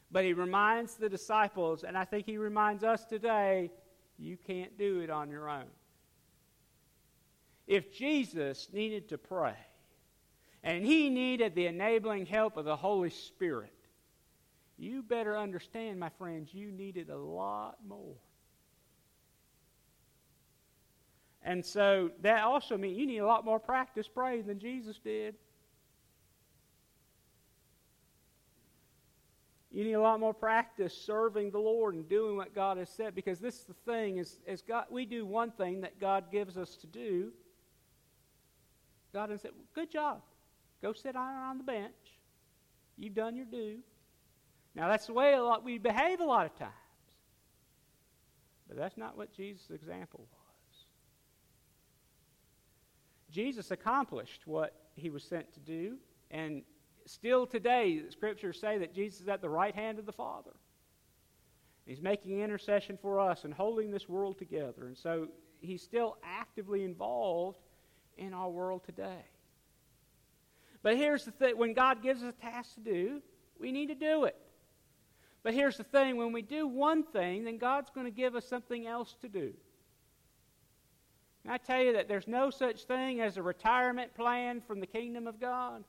But 0.10 0.24
he 0.24 0.32
reminds 0.32 0.96
the 0.96 1.10
disciples, 1.10 1.84
and 1.84 1.98
I 1.98 2.06
think 2.06 2.26
he 2.26 2.38
reminds 2.38 2.82
us 2.82 3.04
today, 3.04 3.72
you 4.18 4.38
can't 4.38 4.78
do 4.78 5.02
it 5.02 5.10
on 5.10 5.30
your 5.30 5.50
own. 5.50 5.66
If 7.68 7.94
Jesus 7.94 8.70
needed 8.72 9.10
to 9.10 9.18
pray, 9.18 9.56
and 10.64 10.86
he 10.86 11.10
needed 11.10 11.56
the 11.56 11.66
enabling 11.66 12.26
help 12.26 12.56
of 12.56 12.64
the 12.64 12.78
Holy 12.78 13.10
Spirit, 13.10 13.74
you 14.78 15.04
better 15.04 15.38
understand, 15.38 16.00
my 16.00 16.10
friends, 16.18 16.54
you 16.54 16.72
needed 16.72 17.10
a 17.10 17.18
lot 17.18 17.80
more. 17.86 18.16
And 21.44 21.66
so 21.66 22.12
that 22.22 22.44
also 22.44 22.78
means 22.78 22.98
you 22.98 23.06
need 23.06 23.18
a 23.18 23.26
lot 23.26 23.44
more 23.44 23.60
practice 23.60 24.08
praying 24.08 24.48
than 24.48 24.60
Jesus 24.60 24.98
did. 25.04 25.36
You 29.72 29.84
need 29.84 29.94
a 29.94 30.02
lot 30.02 30.20
more 30.20 30.36
practice 30.36 30.96
serving 30.96 31.50
the 31.50 31.60
Lord 31.60 31.96
and 31.96 32.08
doing 32.08 32.38
what 32.38 32.54
God 32.54 32.78
has 32.78 32.90
said 32.90 33.16
because 33.16 33.40
this 33.40 33.56
is 33.56 33.66
the 33.66 33.74
thing 33.92 34.18
is, 34.18 34.38
is 34.46 34.62
God, 34.62 34.86
we 34.92 35.06
do 35.06 35.26
one 35.26 35.50
thing 35.50 35.82
that 35.82 36.00
God 36.00 36.26
gives 36.32 36.58
us 36.58 36.76
to 36.78 36.88
do. 36.88 37.32
God 39.12 39.32
has 39.32 39.42
said, 39.42 39.52
good 39.74 39.92
job. 39.92 40.22
Go 40.82 40.94
sit 40.94 41.16
on, 41.16 41.36
on 41.36 41.58
the 41.58 41.64
bench. 41.64 41.92
You've 42.98 43.16
done 43.16 43.36
your 43.36 43.48
due. 43.48 43.80
Now 44.76 44.88
that's 44.88 45.08
the 45.08 45.14
way 45.14 45.34
a 45.34 45.44
lot 45.44 45.64
we 45.64 45.80
behave 45.80 46.20
a 46.20 46.26
lot 46.26 46.46
of 46.46 46.56
times. 46.56 46.72
But 48.68 48.78
that's 48.78 48.96
not 48.96 49.18
what 49.18 49.36
Jesus' 49.36 49.72
example 49.72 50.22
was. 50.32 50.43
Jesus 53.34 53.72
accomplished 53.72 54.44
what 54.46 54.76
he 54.96 55.10
was 55.10 55.24
sent 55.24 55.52
to 55.54 55.60
do, 55.60 55.98
and 56.30 56.62
still 57.08 57.48
today, 57.48 58.00
the 58.00 58.12
scriptures 58.12 58.60
say 58.60 58.78
that 58.78 58.94
Jesus 58.94 59.22
is 59.22 59.28
at 59.28 59.42
the 59.42 59.50
right 59.50 59.74
hand 59.74 59.98
of 59.98 60.06
the 60.06 60.14
Father. 60.14 60.52
He's 61.86 62.02
making 62.02 62.40
intercession 62.40 62.98
for 63.02 63.20
us 63.20 63.44
and 63.44 63.54
holding 63.54 63.92
this 63.92 64.08
world 64.08 64.38
together. 64.38 64.86
And 64.86 64.98
so 64.98 65.28
he's 65.60 65.82
still 65.82 66.18
actively 66.24 66.84
involved 66.84 67.60
in 68.18 68.34
our 68.34 68.50
world 68.50 68.84
today. 68.86 69.26
But 70.82 70.96
here's 70.96 71.26
the 71.26 71.32
thing 71.32 71.58
when 71.58 71.74
God 71.74 72.04
gives 72.04 72.24
us 72.24 72.34
a 72.38 72.42
task 72.42 72.76
to 72.76 72.82
do, 72.82 73.22
we 73.60 73.72
need 73.72 73.88
to 73.88 73.96
do 73.96 74.26
it. 74.26 74.36
But 75.42 75.54
here's 75.54 75.76
the 75.76 75.84
thing 75.84 76.18
when 76.18 76.32
we 76.32 76.42
do 76.42 76.68
one 76.68 77.04
thing, 77.04 77.44
then 77.44 77.58
God's 77.58 77.90
going 77.90 78.06
to 78.06 78.12
give 78.12 78.36
us 78.36 78.48
something 78.48 78.88
else 78.88 79.16
to 79.22 79.28
do. 79.28 79.54
I 81.48 81.58
tell 81.58 81.82
you 81.82 81.94
that 81.94 82.08
there's 82.08 82.28
no 82.28 82.50
such 82.50 82.86
thing 82.86 83.20
as 83.20 83.38
a 83.38 83.44
retirement 83.44 84.14
plan 84.16 84.62
from 84.62 84.80
the 84.80 84.88
kingdom 84.88 85.28
of 85.28 85.40
God. 85.40 85.84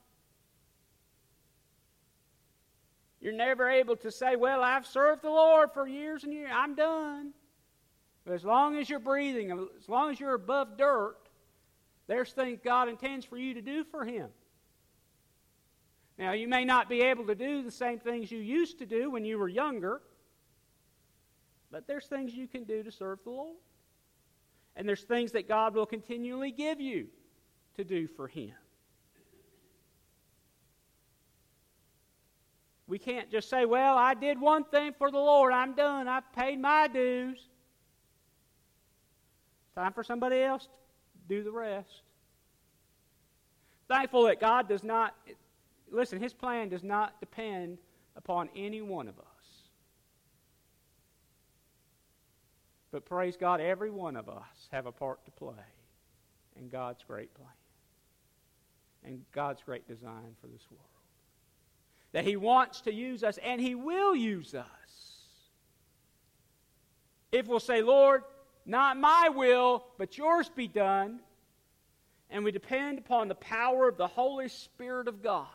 You're 3.21 3.33
never 3.33 3.69
able 3.69 3.95
to 3.97 4.11
say, 4.11 4.35
Well, 4.35 4.61
I've 4.61 4.85
served 4.85 5.21
the 5.21 5.29
Lord 5.29 5.71
for 5.73 5.87
years 5.87 6.23
and 6.23 6.33
years. 6.33 6.51
I'm 6.53 6.75
done. 6.75 7.31
But 8.25 8.33
as 8.33 8.43
long 8.43 8.75
as 8.77 8.89
you're 8.89 8.99
breathing, 8.99 9.51
as 9.79 9.87
long 9.87 10.11
as 10.11 10.19
you're 10.19 10.33
above 10.33 10.77
dirt, 10.77 11.17
there's 12.07 12.33
things 12.33 12.59
God 12.63 12.89
intends 12.89 13.25
for 13.25 13.37
you 13.37 13.53
to 13.53 13.61
do 13.61 13.83
for 13.83 14.03
Him. 14.03 14.29
Now, 16.17 16.33
you 16.33 16.47
may 16.47 16.65
not 16.65 16.89
be 16.89 17.01
able 17.01 17.27
to 17.27 17.35
do 17.35 17.63
the 17.63 17.71
same 17.71 17.99
things 17.99 18.31
you 18.31 18.39
used 18.39 18.79
to 18.79 18.85
do 18.85 19.09
when 19.09 19.25
you 19.25 19.37
were 19.37 19.49
younger, 19.49 20.01
but 21.71 21.87
there's 21.87 22.07
things 22.07 22.33
you 22.33 22.47
can 22.47 22.63
do 22.63 22.83
to 22.83 22.91
serve 22.91 23.19
the 23.23 23.31
Lord. 23.31 23.57
And 24.75 24.87
there's 24.87 25.03
things 25.03 25.31
that 25.31 25.47
God 25.47 25.73
will 25.73 25.85
continually 25.85 26.51
give 26.51 26.81
you 26.81 27.07
to 27.77 27.83
do 27.83 28.07
for 28.07 28.27
Him. 28.27 28.51
We 32.87 32.99
can't 32.99 33.31
just 33.31 33.49
say, 33.49 33.65
well, 33.65 33.97
I 33.97 34.13
did 34.13 34.39
one 34.39 34.63
thing 34.65 34.93
for 34.97 35.09
the 35.09 35.17
Lord. 35.17 35.53
I'm 35.53 35.73
done. 35.73 36.07
I've 36.07 36.31
paid 36.33 36.59
my 36.59 36.87
dues. 36.87 37.39
Time 39.73 39.91
for 39.91 40.03
somebody 40.03 40.41
else 40.41 40.63
to 40.63 41.35
do 41.35 41.43
the 41.43 41.51
rest. 41.51 42.01
Thankful 43.87 44.23
that 44.25 44.39
God 44.39 44.69
does 44.69 44.83
not, 44.83 45.15
listen, 45.91 46.21
His 46.21 46.33
plan 46.33 46.69
does 46.69 46.83
not 46.83 47.19
depend 47.19 47.79
upon 48.15 48.49
any 48.55 48.81
one 48.81 49.07
of 49.07 49.17
us. 49.19 49.34
But 52.95 53.03
praise 53.03 53.35
God, 53.35 53.59
every 53.59 53.91
one 53.91 54.15
of 54.15 54.29
us 54.29 54.69
have 54.71 54.85
a 54.85 54.91
part 54.93 55.25
to 55.25 55.31
play 55.31 55.65
in 56.55 56.69
God's 56.69 57.03
great 57.03 57.33
plan. 57.33 57.49
and 59.03 59.21
God's 59.33 59.61
great 59.61 59.85
design 59.85 60.37
for 60.39 60.47
this 60.47 60.65
world. 60.71 60.85
That 62.13 62.23
He 62.23 62.37
wants 62.37 62.79
to 62.81 62.93
use 62.93 63.21
us, 63.21 63.37
and 63.43 63.59
He 63.59 63.75
will 63.75 64.15
use 64.15 64.55
us. 64.55 64.65
If 67.33 67.47
we'll 67.47 67.59
say, 67.59 67.81
Lord, 67.81 68.23
not 68.65 68.95
my 68.95 69.27
will, 69.27 69.83
but 69.97 70.17
yours 70.17 70.47
be 70.47 70.69
done, 70.69 71.19
and 72.29 72.45
we 72.45 72.53
depend 72.53 72.97
upon 72.97 73.27
the 73.27 73.35
power 73.35 73.89
of 73.89 73.97
the 73.97 74.07
Holy 74.07 74.47
Spirit 74.47 75.09
of 75.09 75.21
God. 75.21 75.47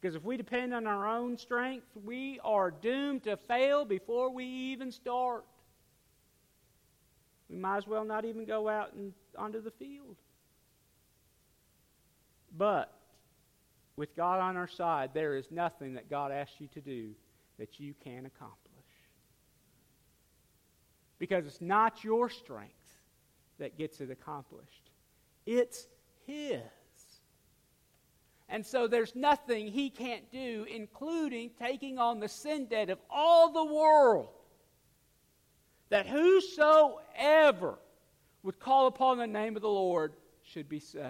Because 0.00 0.14
if 0.14 0.22
we 0.22 0.36
depend 0.36 0.72
on 0.72 0.86
our 0.86 1.08
own 1.08 1.36
strength, 1.36 1.88
we 2.04 2.38
are 2.44 2.70
doomed 2.70 3.24
to 3.24 3.36
fail 3.36 3.84
before 3.84 4.30
we 4.30 4.44
even 4.44 4.92
start. 4.92 5.44
We 7.48 7.56
might 7.56 7.78
as 7.78 7.86
well 7.86 8.04
not 8.04 8.24
even 8.24 8.44
go 8.44 8.68
out 8.68 8.92
and 8.92 9.12
onto 9.36 9.60
the 9.60 9.70
field. 9.70 10.16
But 12.56 12.92
with 13.96 14.14
God 14.16 14.40
on 14.40 14.56
our 14.56 14.68
side, 14.68 15.10
there 15.14 15.36
is 15.36 15.50
nothing 15.50 15.94
that 15.94 16.08
God 16.08 16.30
asks 16.30 16.60
you 16.60 16.68
to 16.68 16.80
do 16.80 17.10
that 17.58 17.80
you 17.80 17.94
can 18.02 18.26
accomplish. 18.26 18.56
Because 21.18 21.46
it's 21.46 21.60
not 21.60 22.04
your 22.04 22.30
strength 22.30 22.72
that 23.58 23.76
gets 23.76 24.00
it 24.00 24.10
accomplished, 24.10 24.90
it's 25.46 25.88
His. 26.26 26.60
And 28.48 28.64
so 28.64 28.86
there's 28.86 29.14
nothing 29.14 29.66
He 29.66 29.90
can't 29.90 30.30
do, 30.30 30.64
including 30.72 31.50
taking 31.58 31.98
on 31.98 32.20
the 32.20 32.28
sin 32.28 32.66
debt 32.66 32.90
of 32.90 32.98
all 33.10 33.52
the 33.52 33.64
world. 33.64 34.37
That 35.90 36.06
whosoever 36.06 37.78
would 38.42 38.60
call 38.60 38.86
upon 38.86 39.18
the 39.18 39.26
name 39.26 39.56
of 39.56 39.62
the 39.62 39.68
Lord 39.68 40.12
should 40.42 40.68
be 40.68 40.80
saved. 40.80 41.06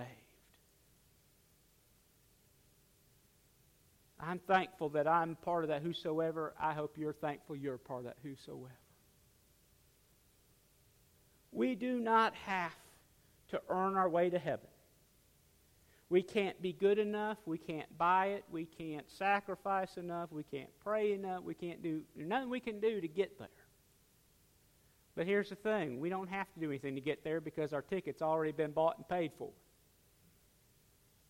I'm 4.21 4.41
thankful 4.41 4.89
that 4.91 5.07
I'm 5.07 5.37
part 5.37 5.65
of 5.65 5.69
that 5.69 5.83
whosoever. 5.83 6.55
I 6.61 6.73
hope 6.73 6.99
you're 6.99 7.13
thankful 7.13 7.57
you're 7.57 7.79
part 7.79 8.01
of 8.01 8.05
that 8.07 8.17
whosoever. 8.23 8.75
We 11.53 11.75
do 11.75 12.01
not 12.01 12.35
have 12.35 12.75
to 13.49 13.61
earn 13.69 13.97
our 13.97 14.09
way 14.09 14.29
to 14.31 14.39
heaven. 14.39 14.69
We 16.11 16.23
can't 16.23 16.61
be 16.61 16.73
good 16.73 16.99
enough. 16.99 17.39
We 17.45 17.59
can't 17.59 17.97
buy 17.99 18.29
it. 18.29 18.45
We 18.51 18.65
can't 18.65 19.09
sacrifice 19.11 19.97
enough. 19.99 20.33
We 20.33 20.43
can't 20.43 20.71
pray 20.83 21.13
enough. 21.13 21.43
We 21.43 21.55
can't 21.55 21.83
do 21.83 22.03
nothing 22.17 22.49
we 22.49 22.61
can 22.61 22.81
do 22.81 23.01
to 23.01 23.09
get 23.09 23.39
there. 23.39 23.49
But 25.19 25.27
here's 25.27 25.49
the 25.49 25.57
thing 25.57 25.99
we 25.99 26.11
don't 26.11 26.29
have 26.29 26.47
to 26.55 26.61
do 26.61 26.69
anything 26.69 26.95
to 26.95 27.01
get 27.01 27.25
there 27.25 27.41
because 27.41 27.73
our 27.73 27.83
ticket's 27.83 28.23
already 28.23 28.53
been 28.53 28.71
bought 28.71 28.99
and 28.99 29.09
paid 29.09 29.33
for. 29.37 29.51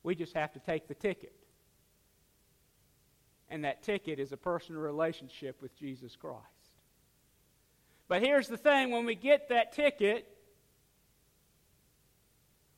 We 0.03 0.15
just 0.15 0.35
have 0.35 0.53
to 0.53 0.59
take 0.59 0.89
the 0.89 0.95
ticket. 0.95 1.33
And 3.49 3.65
that 3.65 3.83
ticket 3.83 4.19
is 4.19 4.31
a 4.31 4.37
personal 4.37 4.83
relationship 4.83 5.63
with 5.63 5.75
Jesus 5.75 6.17
Christ. 6.17 6.45
But 8.09 8.21
here's 8.21 8.47
the 8.47 8.59
thing 8.59 8.91
when 8.91 9.07
we 9.07 9.15
get 9.15 9.49
that 9.49 9.73
ticket, 9.73 10.29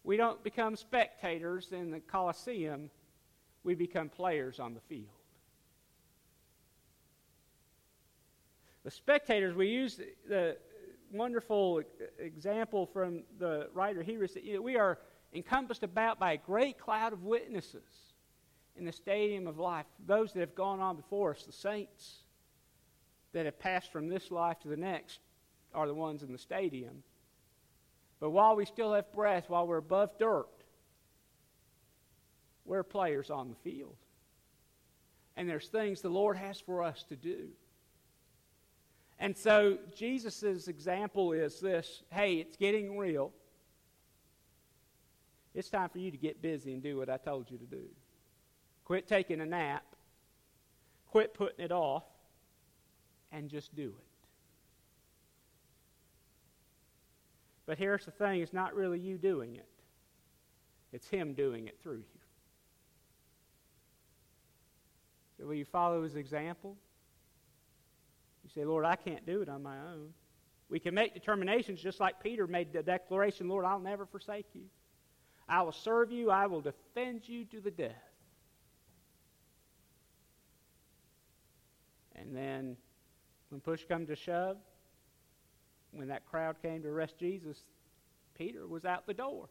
we 0.04 0.16
don't 0.16 0.40
become 0.44 0.76
spectators 0.76 1.72
in 1.72 1.90
the 1.90 1.98
Coliseum, 1.98 2.88
we 3.64 3.74
become 3.74 4.10
players 4.10 4.60
on 4.60 4.74
the 4.74 4.80
field. 4.82 5.08
The 8.84 8.92
spectators, 8.92 9.56
we 9.56 9.66
use 9.66 10.00
the 10.28 10.56
wonderful 11.12 11.82
example 12.18 12.86
from 12.86 13.22
the 13.38 13.68
writer 13.74 14.02
Hebrews 14.02 14.34
that 14.34 14.62
we 14.62 14.76
are 14.76 14.98
encompassed 15.32 15.82
about 15.82 16.18
by 16.18 16.32
a 16.32 16.36
great 16.36 16.78
cloud 16.78 17.12
of 17.12 17.24
witnesses 17.24 18.14
in 18.76 18.84
the 18.84 18.92
stadium 18.92 19.46
of 19.46 19.58
life, 19.58 19.86
those 20.06 20.32
that 20.32 20.40
have 20.40 20.54
gone 20.54 20.80
on 20.80 20.96
before 20.96 21.32
us, 21.32 21.44
the 21.44 21.52
saints 21.52 22.24
that 23.32 23.44
have 23.44 23.58
passed 23.58 23.92
from 23.92 24.08
this 24.08 24.30
life 24.30 24.58
to 24.60 24.68
the 24.68 24.76
next 24.76 25.20
are 25.74 25.86
the 25.86 25.94
ones 25.94 26.22
in 26.22 26.32
the 26.32 26.38
stadium. 26.38 27.02
But 28.18 28.30
while 28.30 28.56
we 28.56 28.64
still 28.64 28.92
have 28.92 29.12
breath, 29.12 29.44
while 29.48 29.66
we're 29.66 29.78
above 29.78 30.18
dirt, 30.18 30.48
we're 32.64 32.82
players 32.82 33.30
on 33.30 33.48
the 33.50 33.56
field. 33.56 33.96
And 35.36 35.48
there's 35.48 35.68
things 35.68 36.00
the 36.00 36.08
Lord 36.08 36.36
has 36.36 36.60
for 36.60 36.82
us 36.82 37.04
to 37.08 37.16
do. 37.16 37.48
And 39.20 39.36
so 39.36 39.76
Jesus' 39.94 40.66
example 40.66 41.32
is 41.32 41.60
this 41.60 42.02
hey, 42.10 42.36
it's 42.36 42.56
getting 42.56 42.96
real. 42.96 43.32
It's 45.54 45.68
time 45.68 45.90
for 45.90 45.98
you 45.98 46.10
to 46.10 46.16
get 46.16 46.40
busy 46.40 46.72
and 46.72 46.82
do 46.82 46.96
what 46.96 47.10
I 47.10 47.18
told 47.18 47.50
you 47.50 47.58
to 47.58 47.66
do. 47.66 47.82
Quit 48.84 49.06
taking 49.06 49.40
a 49.40 49.46
nap, 49.46 49.84
quit 51.06 51.34
putting 51.34 51.64
it 51.64 51.70
off, 51.70 52.04
and 53.30 53.50
just 53.50 53.74
do 53.74 53.88
it. 53.88 54.04
But 57.66 57.78
here's 57.78 58.04
the 58.04 58.10
thing 58.10 58.40
it's 58.40 58.52
not 58.52 58.74
really 58.74 58.98
you 58.98 59.18
doing 59.18 59.54
it, 59.56 59.68
it's 60.92 61.08
Him 61.08 61.34
doing 61.34 61.66
it 61.68 61.78
through 61.82 61.98
you. 61.98 62.20
So, 65.36 65.46
will 65.46 65.54
you 65.54 65.66
follow 65.66 66.04
His 66.04 66.16
example? 66.16 66.76
You 68.54 68.62
say, 68.62 68.66
Lord, 68.66 68.84
I 68.84 68.96
can't 68.96 69.24
do 69.26 69.42
it 69.42 69.48
on 69.48 69.62
my 69.62 69.78
own. 69.78 70.10
We 70.68 70.78
can 70.78 70.94
make 70.94 71.14
determinations 71.14 71.80
just 71.80 72.00
like 72.00 72.22
Peter 72.22 72.46
made 72.46 72.72
the 72.72 72.82
declaration 72.82 73.48
Lord, 73.48 73.64
I'll 73.64 73.80
never 73.80 74.06
forsake 74.06 74.46
you. 74.54 74.62
I 75.48 75.62
will 75.62 75.72
serve 75.72 76.12
you, 76.12 76.30
I 76.30 76.46
will 76.46 76.60
defend 76.60 77.28
you 77.28 77.44
to 77.46 77.60
the 77.60 77.72
death. 77.72 77.90
And 82.14 82.36
then 82.36 82.76
when 83.48 83.60
push 83.60 83.84
comes 83.84 84.08
to 84.08 84.16
shove, 84.16 84.58
when 85.92 86.08
that 86.08 86.24
crowd 86.26 86.56
came 86.62 86.82
to 86.82 86.88
arrest 86.88 87.18
Jesus, 87.18 87.58
Peter 88.38 88.66
was 88.66 88.84
out 88.84 89.06
the 89.06 89.14
door. 89.14 89.48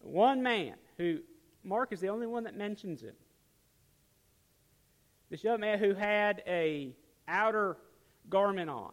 One 0.00 0.42
man 0.42 0.74
who, 0.96 1.20
Mark 1.62 1.92
is 1.92 2.00
the 2.00 2.08
only 2.08 2.26
one 2.26 2.44
that 2.44 2.56
mentions 2.56 3.02
him. 3.02 3.14
This 5.32 5.42
young 5.42 5.60
man 5.60 5.78
who 5.78 5.94
had 5.94 6.42
a 6.46 6.94
outer 7.26 7.78
garment 8.28 8.68
on. 8.68 8.92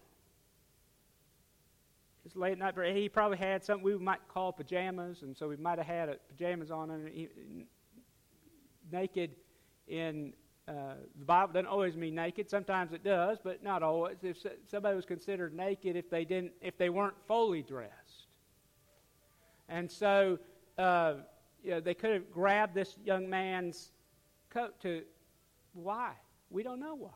It's 2.23 2.33
late 2.33 2.53
at 2.53 2.59
night, 2.59 2.95
he 2.95 3.09
probably 3.09 3.37
had 3.37 3.61
something 3.61 3.83
we 3.83 3.97
might 3.97 4.25
call 4.29 4.53
pajamas, 4.53 5.21
and 5.23 5.35
so 5.35 5.49
we 5.49 5.57
might 5.57 5.79
have 5.79 5.87
had 5.87 6.17
pajamas 6.29 6.71
on, 6.71 7.09
he, 7.13 7.27
naked 8.89 9.31
in 9.89 10.31
uh, 10.65 10.93
the 11.17 11.25
Bible 11.25 11.51
doesn't 11.51 11.67
always 11.67 11.97
mean 11.97 12.15
naked. 12.15 12.49
Sometimes 12.49 12.93
it 12.93 13.03
does, 13.03 13.39
but 13.43 13.61
not 13.61 13.83
always. 13.83 14.15
If 14.23 14.37
somebody 14.65 14.95
was 14.95 15.05
considered 15.05 15.53
naked 15.53 15.97
if 15.97 16.09
they 16.09 16.23
didn't, 16.23 16.53
if 16.61 16.77
they 16.77 16.89
weren't 16.89 17.17
fully 17.27 17.63
dressed, 17.63 18.27
and 19.67 19.91
so 19.91 20.39
uh, 20.77 21.15
you 21.61 21.71
know, 21.71 21.81
they 21.81 21.95
could 21.95 22.11
have 22.11 22.31
grabbed 22.31 22.75
this 22.75 22.95
young 23.03 23.29
man's 23.29 23.91
coat 24.49 24.79
to. 24.83 25.01
Why? 25.73 26.13
We 26.49 26.63
don't 26.63 26.79
know 26.79 26.95
why. 26.95 27.09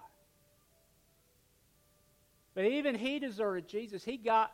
But 2.56 2.66
even 2.66 2.96
he 2.96 3.20
deserted 3.20 3.68
Jesus. 3.68 4.04
He 4.04 4.18
got 4.18 4.52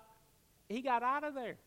he 0.69 0.81
got 0.81 1.03
out 1.03 1.23
of 1.23 1.33
there. 1.33 1.57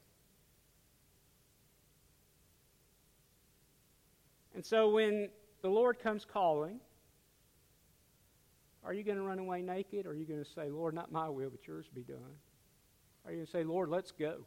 And 4.55 4.65
so 4.65 4.91
when 4.91 5.29
the 5.63 5.69
Lord 5.69 5.99
comes 5.99 6.25
calling, 6.25 6.79
are 8.85 8.93
you 8.93 9.03
going 9.03 9.17
to 9.17 9.23
run 9.23 9.39
away 9.39 9.63
naked? 9.63 10.07
Or 10.07 10.11
are 10.11 10.15
you 10.15 10.25
going 10.25 10.43
to 10.43 10.51
say, 10.51 10.69
Lord, 10.69 10.95
not 10.95 11.11
my 11.11 11.29
will, 11.29 11.51
but 11.51 11.67
yours 11.67 11.87
be 11.95 12.03
done? 12.03 12.19
Are 13.25 13.31
you 13.31 13.39
going 13.39 13.47
to 13.47 13.53
say, 13.53 13.65
Lord, 13.65 13.89
let's 13.89 14.13
go? 14.13 14.45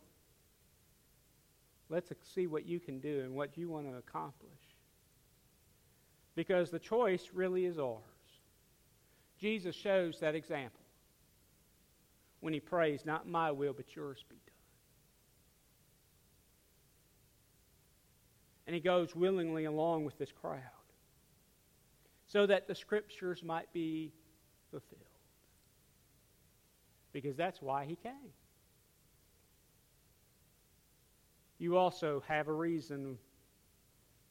Let's 1.90 2.12
see 2.34 2.48
what 2.48 2.66
you 2.66 2.80
can 2.80 3.00
do 3.00 3.22
and 3.22 3.36
what 3.36 3.58
you 3.58 3.70
want 3.70 3.90
to 3.90 3.98
accomplish. 3.98 4.52
Because 6.36 6.70
the 6.70 6.80
choice 6.80 7.30
really 7.34 7.66
is 7.66 7.80
ours. 7.80 8.02
Jesus 9.46 9.76
shows 9.76 10.20
that 10.22 10.34
example 10.34 10.82
when 12.40 12.52
he 12.52 12.60
prays, 12.60 13.06
Not 13.06 13.28
my 13.28 13.52
will, 13.52 13.74
but 13.74 13.96
yours 13.96 14.26
be 14.28 14.38
done. 14.38 14.56
And 18.66 18.74
he 18.74 18.80
goes 18.80 19.16
willingly 19.16 19.66
along 19.66 20.04
with 20.04 20.18
this 20.18 20.32
crowd 20.32 20.62
so 22.26 22.48
that 22.48 22.68
the 22.68 22.74
scriptures 22.74 23.44
might 23.44 23.72
be 23.72 24.12
fulfilled. 24.72 25.04
Because 27.14 27.36
that's 27.36 27.62
why 27.62 27.86
he 27.86 27.98
came. 27.98 28.34
You 31.60 31.78
also 31.78 32.24
have 32.28 32.48
a 32.48 32.52
reason, 32.52 33.20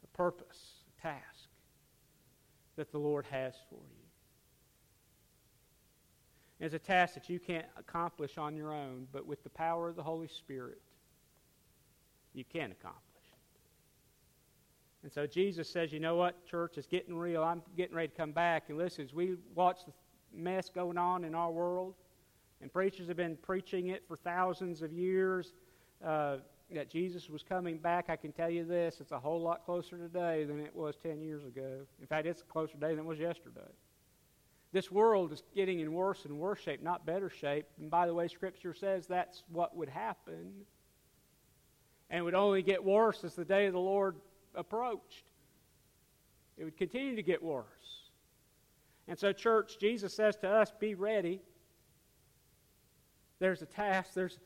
a 0.03 0.17
purpose, 0.17 0.73
a 0.99 1.03
task 1.03 1.49
that 2.75 2.91
the 2.91 2.99
Lord 2.99 3.27
has 3.31 3.55
for 3.71 3.77
you. 3.77 4.04
It's 6.61 6.75
a 6.75 6.79
task 6.79 7.15
that 7.15 7.29
you 7.29 7.41
can't 7.41 7.67
accomplish 7.77 8.39
on 8.39 8.55
your 8.57 8.73
own, 8.73 9.07
but 9.13 9.27
with 9.27 9.43
the 9.43 9.51
power 9.51 9.89
of 9.89 9.97
the 9.97 10.03
Holy 10.03 10.29
Spirit, 10.29 10.81
you 12.33 12.45
can 12.45 12.71
accomplish. 12.71 13.03
And 15.03 15.13
so 15.13 15.27
Jesus 15.27 15.69
says, 15.69 15.93
you 15.93 16.01
know 16.01 16.17
what, 16.17 16.47
church, 16.47 16.79
is 16.79 16.87
getting 16.87 17.15
real. 17.15 17.43
I'm 17.43 17.63
getting 17.77 17.95
ready 17.95 18.09
to 18.09 18.15
come 18.15 18.33
back. 18.33 18.65
And 18.69 18.79
listen, 18.79 19.05
as 19.05 19.13
we 19.13 19.37
watch 19.55 19.81
the 19.85 19.93
mess 20.33 20.71
going 20.71 20.97
on 20.97 21.25
in 21.25 21.35
our 21.35 21.51
world, 21.51 21.95
and 22.63 22.73
preachers 22.73 23.09
have 23.09 23.17
been 23.19 23.37
preaching 23.37 23.89
it 23.89 24.05
for 24.09 24.17
thousands 24.17 24.81
of 24.81 24.93
years, 24.93 25.53
uh, 26.03 26.39
that 26.73 26.89
Jesus 26.89 27.29
was 27.29 27.43
coming 27.43 27.77
back, 27.77 28.07
I 28.09 28.17
can 28.17 28.33
tell 28.33 28.49
you 28.49 28.65
this, 28.65 29.01
it's 29.01 29.13
a 29.13 29.19
whole 29.19 29.41
lot 29.41 29.65
closer 29.67 29.99
today 29.99 30.45
than 30.45 30.61
it 30.61 30.75
was 30.75 30.97
10 31.03 31.21
years 31.21 31.45
ago. 31.45 31.81
In 32.01 32.07
fact, 32.07 32.27
it's 32.27 32.43
closer 32.43 32.73
today 32.73 32.91
than 32.91 33.01
it 33.01 33.05
was 33.05 33.19
yesterday. 33.19 33.61
This 34.75 34.91
world 34.91 35.33
is 35.33 35.45
getting 35.55 35.79
in 35.79 35.95
worse 35.95 36.25
and 36.25 36.37
worse 36.37 36.59
shape, 36.59 36.83
not 36.83 37.07
better 37.07 37.31
shape. 37.31 37.67
And 37.79 37.89
by 37.89 38.09
the 38.09 38.13
way, 38.13 38.27
Scripture 38.27 38.75
says 38.75 39.07
that's 39.07 39.45
what 39.53 39.77
would 39.77 39.89
happen. 39.89 40.51
And 42.11 42.19
it 42.19 42.23
would 42.23 42.35
only 42.35 42.61
get 42.61 42.83
worse 42.83 43.23
as 43.23 43.37
the 43.37 43.45
day 43.45 43.67
of 43.67 43.73
the 43.73 43.79
Lord 43.79 44.17
approached. 44.53 45.27
It 46.59 46.65
would 46.65 46.77
continue 46.77 47.15
to 47.15 47.23
get 47.23 47.41
worse. 47.41 48.11
And 49.07 49.17
so, 49.17 49.33
church, 49.33 49.79
Jesus 49.79 50.13
says 50.13 50.35
to 50.39 50.49
us, 50.49 50.73
be 50.81 50.97
ready. 50.97 51.41
There's 53.39 53.63
a 53.63 53.67
task, 53.67 54.13
there's 54.13 54.41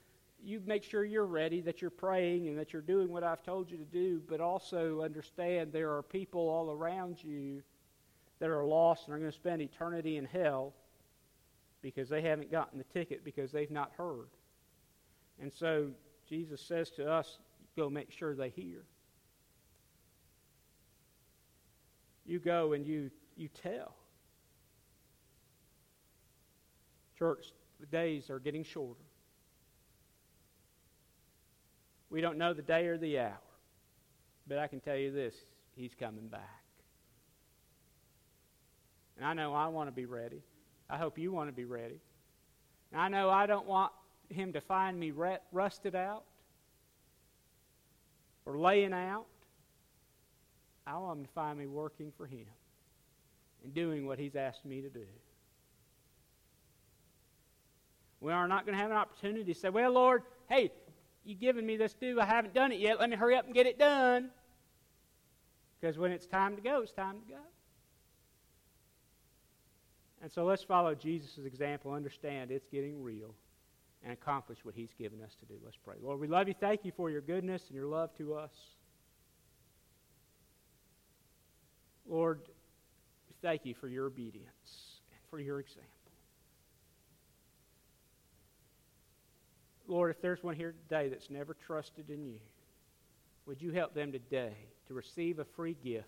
you 0.44 0.60
make 0.66 0.84
sure 0.84 1.06
you're 1.06 1.24
ready, 1.24 1.62
that 1.62 1.80
you're 1.80 1.90
praying, 1.90 2.48
and 2.48 2.58
that 2.58 2.74
you're 2.74 2.82
doing 2.82 3.10
what 3.10 3.24
I've 3.24 3.42
told 3.42 3.70
you 3.70 3.78
to 3.78 3.84
do, 3.84 4.20
but 4.28 4.42
also 4.42 5.00
understand 5.00 5.72
there 5.72 5.96
are 5.96 6.02
people 6.02 6.50
all 6.50 6.70
around 6.70 7.24
you 7.24 7.62
that 8.38 8.48
are 8.48 8.64
lost 8.64 9.06
and 9.06 9.14
are 9.14 9.18
going 9.18 9.30
to 9.30 9.36
spend 9.36 9.62
eternity 9.62 10.16
in 10.16 10.24
hell 10.24 10.72
because 11.82 12.08
they 12.08 12.22
haven't 12.22 12.50
gotten 12.50 12.78
the 12.78 12.84
ticket 12.84 13.24
because 13.24 13.52
they've 13.52 13.70
not 13.70 13.92
heard. 13.96 14.28
And 15.40 15.52
so 15.52 15.90
Jesus 16.28 16.60
says 16.60 16.90
to 16.92 17.10
us, 17.10 17.38
go 17.76 17.88
make 17.88 18.10
sure 18.10 18.34
they 18.34 18.50
hear. 18.50 18.82
You 22.26 22.38
go 22.38 22.72
and 22.72 22.86
you, 22.86 23.10
you 23.36 23.48
tell. 23.48 23.94
Church, 27.18 27.52
the 27.80 27.86
days 27.86 28.30
are 28.30 28.38
getting 28.38 28.64
shorter. 28.64 29.00
We 32.10 32.20
don't 32.20 32.38
know 32.38 32.54
the 32.54 32.62
day 32.62 32.86
or 32.86 32.98
the 32.98 33.18
hour, 33.18 33.38
but 34.46 34.58
I 34.58 34.66
can 34.66 34.80
tell 34.80 34.96
you 34.96 35.10
this 35.10 35.34
He's 35.76 35.94
coming 35.94 36.28
back. 36.28 36.67
And 39.18 39.26
I 39.26 39.34
know 39.34 39.52
I 39.52 39.66
want 39.66 39.88
to 39.88 39.92
be 39.92 40.06
ready. 40.06 40.42
I 40.88 40.96
hope 40.96 41.18
you 41.18 41.32
want 41.32 41.48
to 41.48 41.52
be 41.52 41.64
ready. 41.64 42.00
And 42.92 43.00
I 43.00 43.08
know 43.08 43.28
I 43.28 43.46
don't 43.46 43.66
want 43.66 43.92
Him 44.30 44.52
to 44.52 44.60
find 44.60 44.98
me 44.98 45.12
rusted 45.52 45.94
out 45.94 46.22
or 48.46 48.56
laying 48.56 48.92
out. 48.92 49.26
I 50.86 50.96
want 50.98 51.18
Him 51.18 51.24
to 51.26 51.32
find 51.32 51.58
me 51.58 51.66
working 51.66 52.12
for 52.16 52.26
Him 52.26 52.46
and 53.64 53.74
doing 53.74 54.06
what 54.06 54.18
He's 54.18 54.36
asked 54.36 54.64
me 54.64 54.80
to 54.80 54.88
do. 54.88 55.04
We 58.20 58.32
are 58.32 58.48
not 58.48 58.64
going 58.66 58.76
to 58.76 58.82
have 58.82 58.90
an 58.90 58.96
opportunity 58.96 59.52
to 59.52 59.58
say, 59.58 59.68
Well, 59.68 59.92
Lord, 59.92 60.22
hey, 60.48 60.72
you've 61.24 61.40
given 61.40 61.66
me 61.66 61.76
this 61.76 61.94
due. 61.94 62.20
I 62.20 62.24
haven't 62.24 62.54
done 62.54 62.72
it 62.72 62.78
yet. 62.78 63.00
Let 63.00 63.10
me 63.10 63.16
hurry 63.16 63.36
up 63.36 63.46
and 63.46 63.54
get 63.54 63.66
it 63.66 63.78
done. 63.78 64.30
Because 65.80 65.98
when 65.98 66.12
it's 66.12 66.26
time 66.26 66.56
to 66.56 66.62
go, 66.62 66.82
it's 66.82 66.92
time 66.92 67.20
to 67.20 67.32
go. 67.32 67.40
And 70.20 70.32
so 70.32 70.44
let's 70.44 70.62
follow 70.62 70.94
Jesus' 70.94 71.38
example, 71.44 71.92
understand 71.92 72.50
it's 72.50 72.66
getting 72.66 73.02
real, 73.02 73.34
and 74.02 74.12
accomplish 74.12 74.58
what 74.64 74.74
he's 74.74 74.92
given 74.98 75.22
us 75.22 75.34
to 75.40 75.46
do. 75.46 75.54
Let's 75.64 75.76
pray. 75.76 75.96
Lord, 76.02 76.20
we 76.20 76.26
love 76.26 76.48
you. 76.48 76.54
Thank 76.58 76.84
you 76.84 76.92
for 76.96 77.10
your 77.10 77.20
goodness 77.20 77.62
and 77.68 77.76
your 77.76 77.86
love 77.86 78.14
to 78.18 78.34
us. 78.34 78.52
Lord, 82.08 82.40
thank 83.42 83.64
you 83.64 83.74
for 83.74 83.86
your 83.86 84.06
obedience 84.06 85.00
and 85.10 85.20
for 85.30 85.38
your 85.38 85.60
example. 85.60 85.90
Lord, 89.86 90.10
if 90.10 90.20
there's 90.20 90.42
one 90.42 90.54
here 90.54 90.74
today 90.88 91.08
that's 91.08 91.30
never 91.30 91.54
trusted 91.54 92.10
in 92.10 92.26
you, 92.26 92.40
would 93.46 93.62
you 93.62 93.72
help 93.72 93.94
them 93.94 94.12
today 94.12 94.54
to 94.86 94.94
receive 94.94 95.38
a 95.38 95.44
free 95.44 95.76
gift 95.82 96.06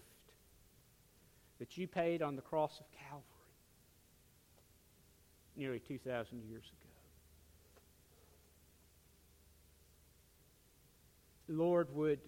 that 1.59 1.79
you 1.79 1.87
paid 1.87 2.23
on 2.23 2.37
the 2.37 2.43
cross 2.43 2.79
of 2.81 2.87
Calvary 3.09 3.40
nearly 5.57 5.81
2,000 5.81 6.43
years 6.49 6.65
ago? 6.65 6.91
Lord, 11.49 11.95
would 11.95 12.21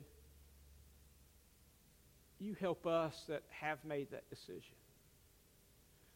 you 2.40 2.56
help 2.60 2.86
us 2.86 3.14
that 3.28 3.42
have 3.50 3.84
made 3.84 4.10
that 4.10 4.28
decision? 4.30 4.74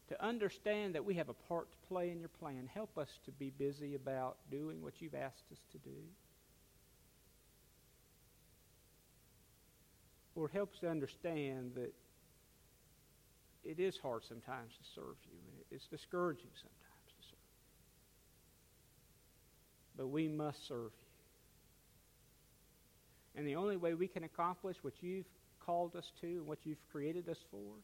to 0.08 0.24
understand 0.24 0.94
that 0.94 1.04
we 1.04 1.14
have 1.14 1.28
a 1.28 1.34
part 1.34 1.70
to 1.72 1.78
play 1.88 2.10
in 2.10 2.20
your 2.20 2.28
plan. 2.28 2.68
Help 2.72 2.96
us 2.96 3.08
to 3.24 3.32
be 3.32 3.50
busy 3.50 3.94
about 3.94 4.36
doing 4.50 4.80
what 4.82 4.94
you've 5.00 5.14
asked 5.14 5.44
us 5.50 5.58
to 5.72 5.78
do. 5.78 5.96
Lord, 10.36 10.50
help 10.52 10.72
us 10.74 10.80
to 10.80 10.88
understand 10.88 11.72
that 11.74 11.92
it 13.64 13.80
is 13.80 13.98
hard 13.98 14.22
sometimes 14.28 14.74
to 14.74 14.84
serve 14.94 15.16
you, 15.24 15.38
and 15.48 15.64
it's 15.72 15.86
discouraging 15.86 16.50
sometimes 16.54 17.08
to 17.08 17.28
serve. 17.28 17.38
But 19.96 20.08
we 20.08 20.28
must 20.28 20.66
serve 20.66 20.90
you. 20.92 21.06
And 23.36 23.46
the 23.46 23.56
only 23.56 23.76
way 23.76 23.94
we 23.94 24.08
can 24.08 24.24
accomplish 24.24 24.76
what 24.82 24.94
you've 25.00 25.26
called 25.60 25.96
us 25.96 26.12
to 26.20 26.26
and 26.26 26.46
what 26.46 26.58
you've 26.64 26.84
created 26.90 27.28
us 27.28 27.38
for 27.50 27.74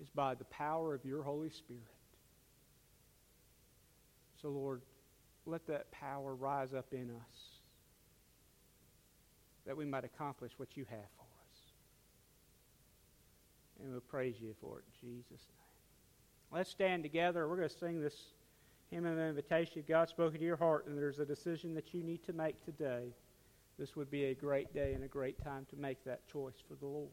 is 0.00 0.08
by 0.14 0.34
the 0.34 0.44
power 0.44 0.94
of 0.94 1.04
your 1.04 1.22
Holy 1.22 1.50
Spirit. 1.50 1.82
So, 4.40 4.48
Lord, 4.48 4.82
let 5.46 5.66
that 5.66 5.90
power 5.90 6.34
rise 6.34 6.72
up 6.74 6.86
in 6.92 7.10
us 7.10 7.38
that 9.66 9.76
we 9.76 9.84
might 9.84 10.04
accomplish 10.04 10.52
what 10.56 10.76
you 10.76 10.84
have 10.90 11.10
for 11.16 11.22
us. 11.22 11.60
And 13.80 13.92
we'll 13.92 14.00
praise 14.00 14.36
you 14.40 14.54
for 14.60 14.78
it 14.78 14.84
in 15.02 15.08
Jesus' 15.08 15.28
name. 15.30 16.58
Let's 16.58 16.70
stand 16.70 17.02
together. 17.02 17.48
We're 17.48 17.56
going 17.56 17.68
to 17.68 17.78
sing 17.78 18.00
this 18.00 18.16
hymn 18.92 19.06
of 19.06 19.18
invitation. 19.18 19.78
If 19.78 19.86
God's 19.86 20.10
spoken 20.10 20.38
to 20.38 20.44
your 20.44 20.56
heart 20.56 20.86
and 20.86 20.96
there's 20.96 21.18
a 21.18 21.24
decision 21.24 21.74
that 21.74 21.94
you 21.94 22.02
need 22.02 22.22
to 22.24 22.32
make 22.32 22.62
today, 22.64 23.14
this 23.78 23.96
would 23.96 24.10
be 24.10 24.26
a 24.26 24.34
great 24.34 24.72
day 24.74 24.92
and 24.92 25.02
a 25.02 25.08
great 25.08 25.42
time 25.42 25.66
to 25.70 25.76
make 25.76 26.04
that 26.04 26.28
choice 26.28 26.62
for 26.68 26.74
the 26.74 26.86
Lord. 26.86 27.08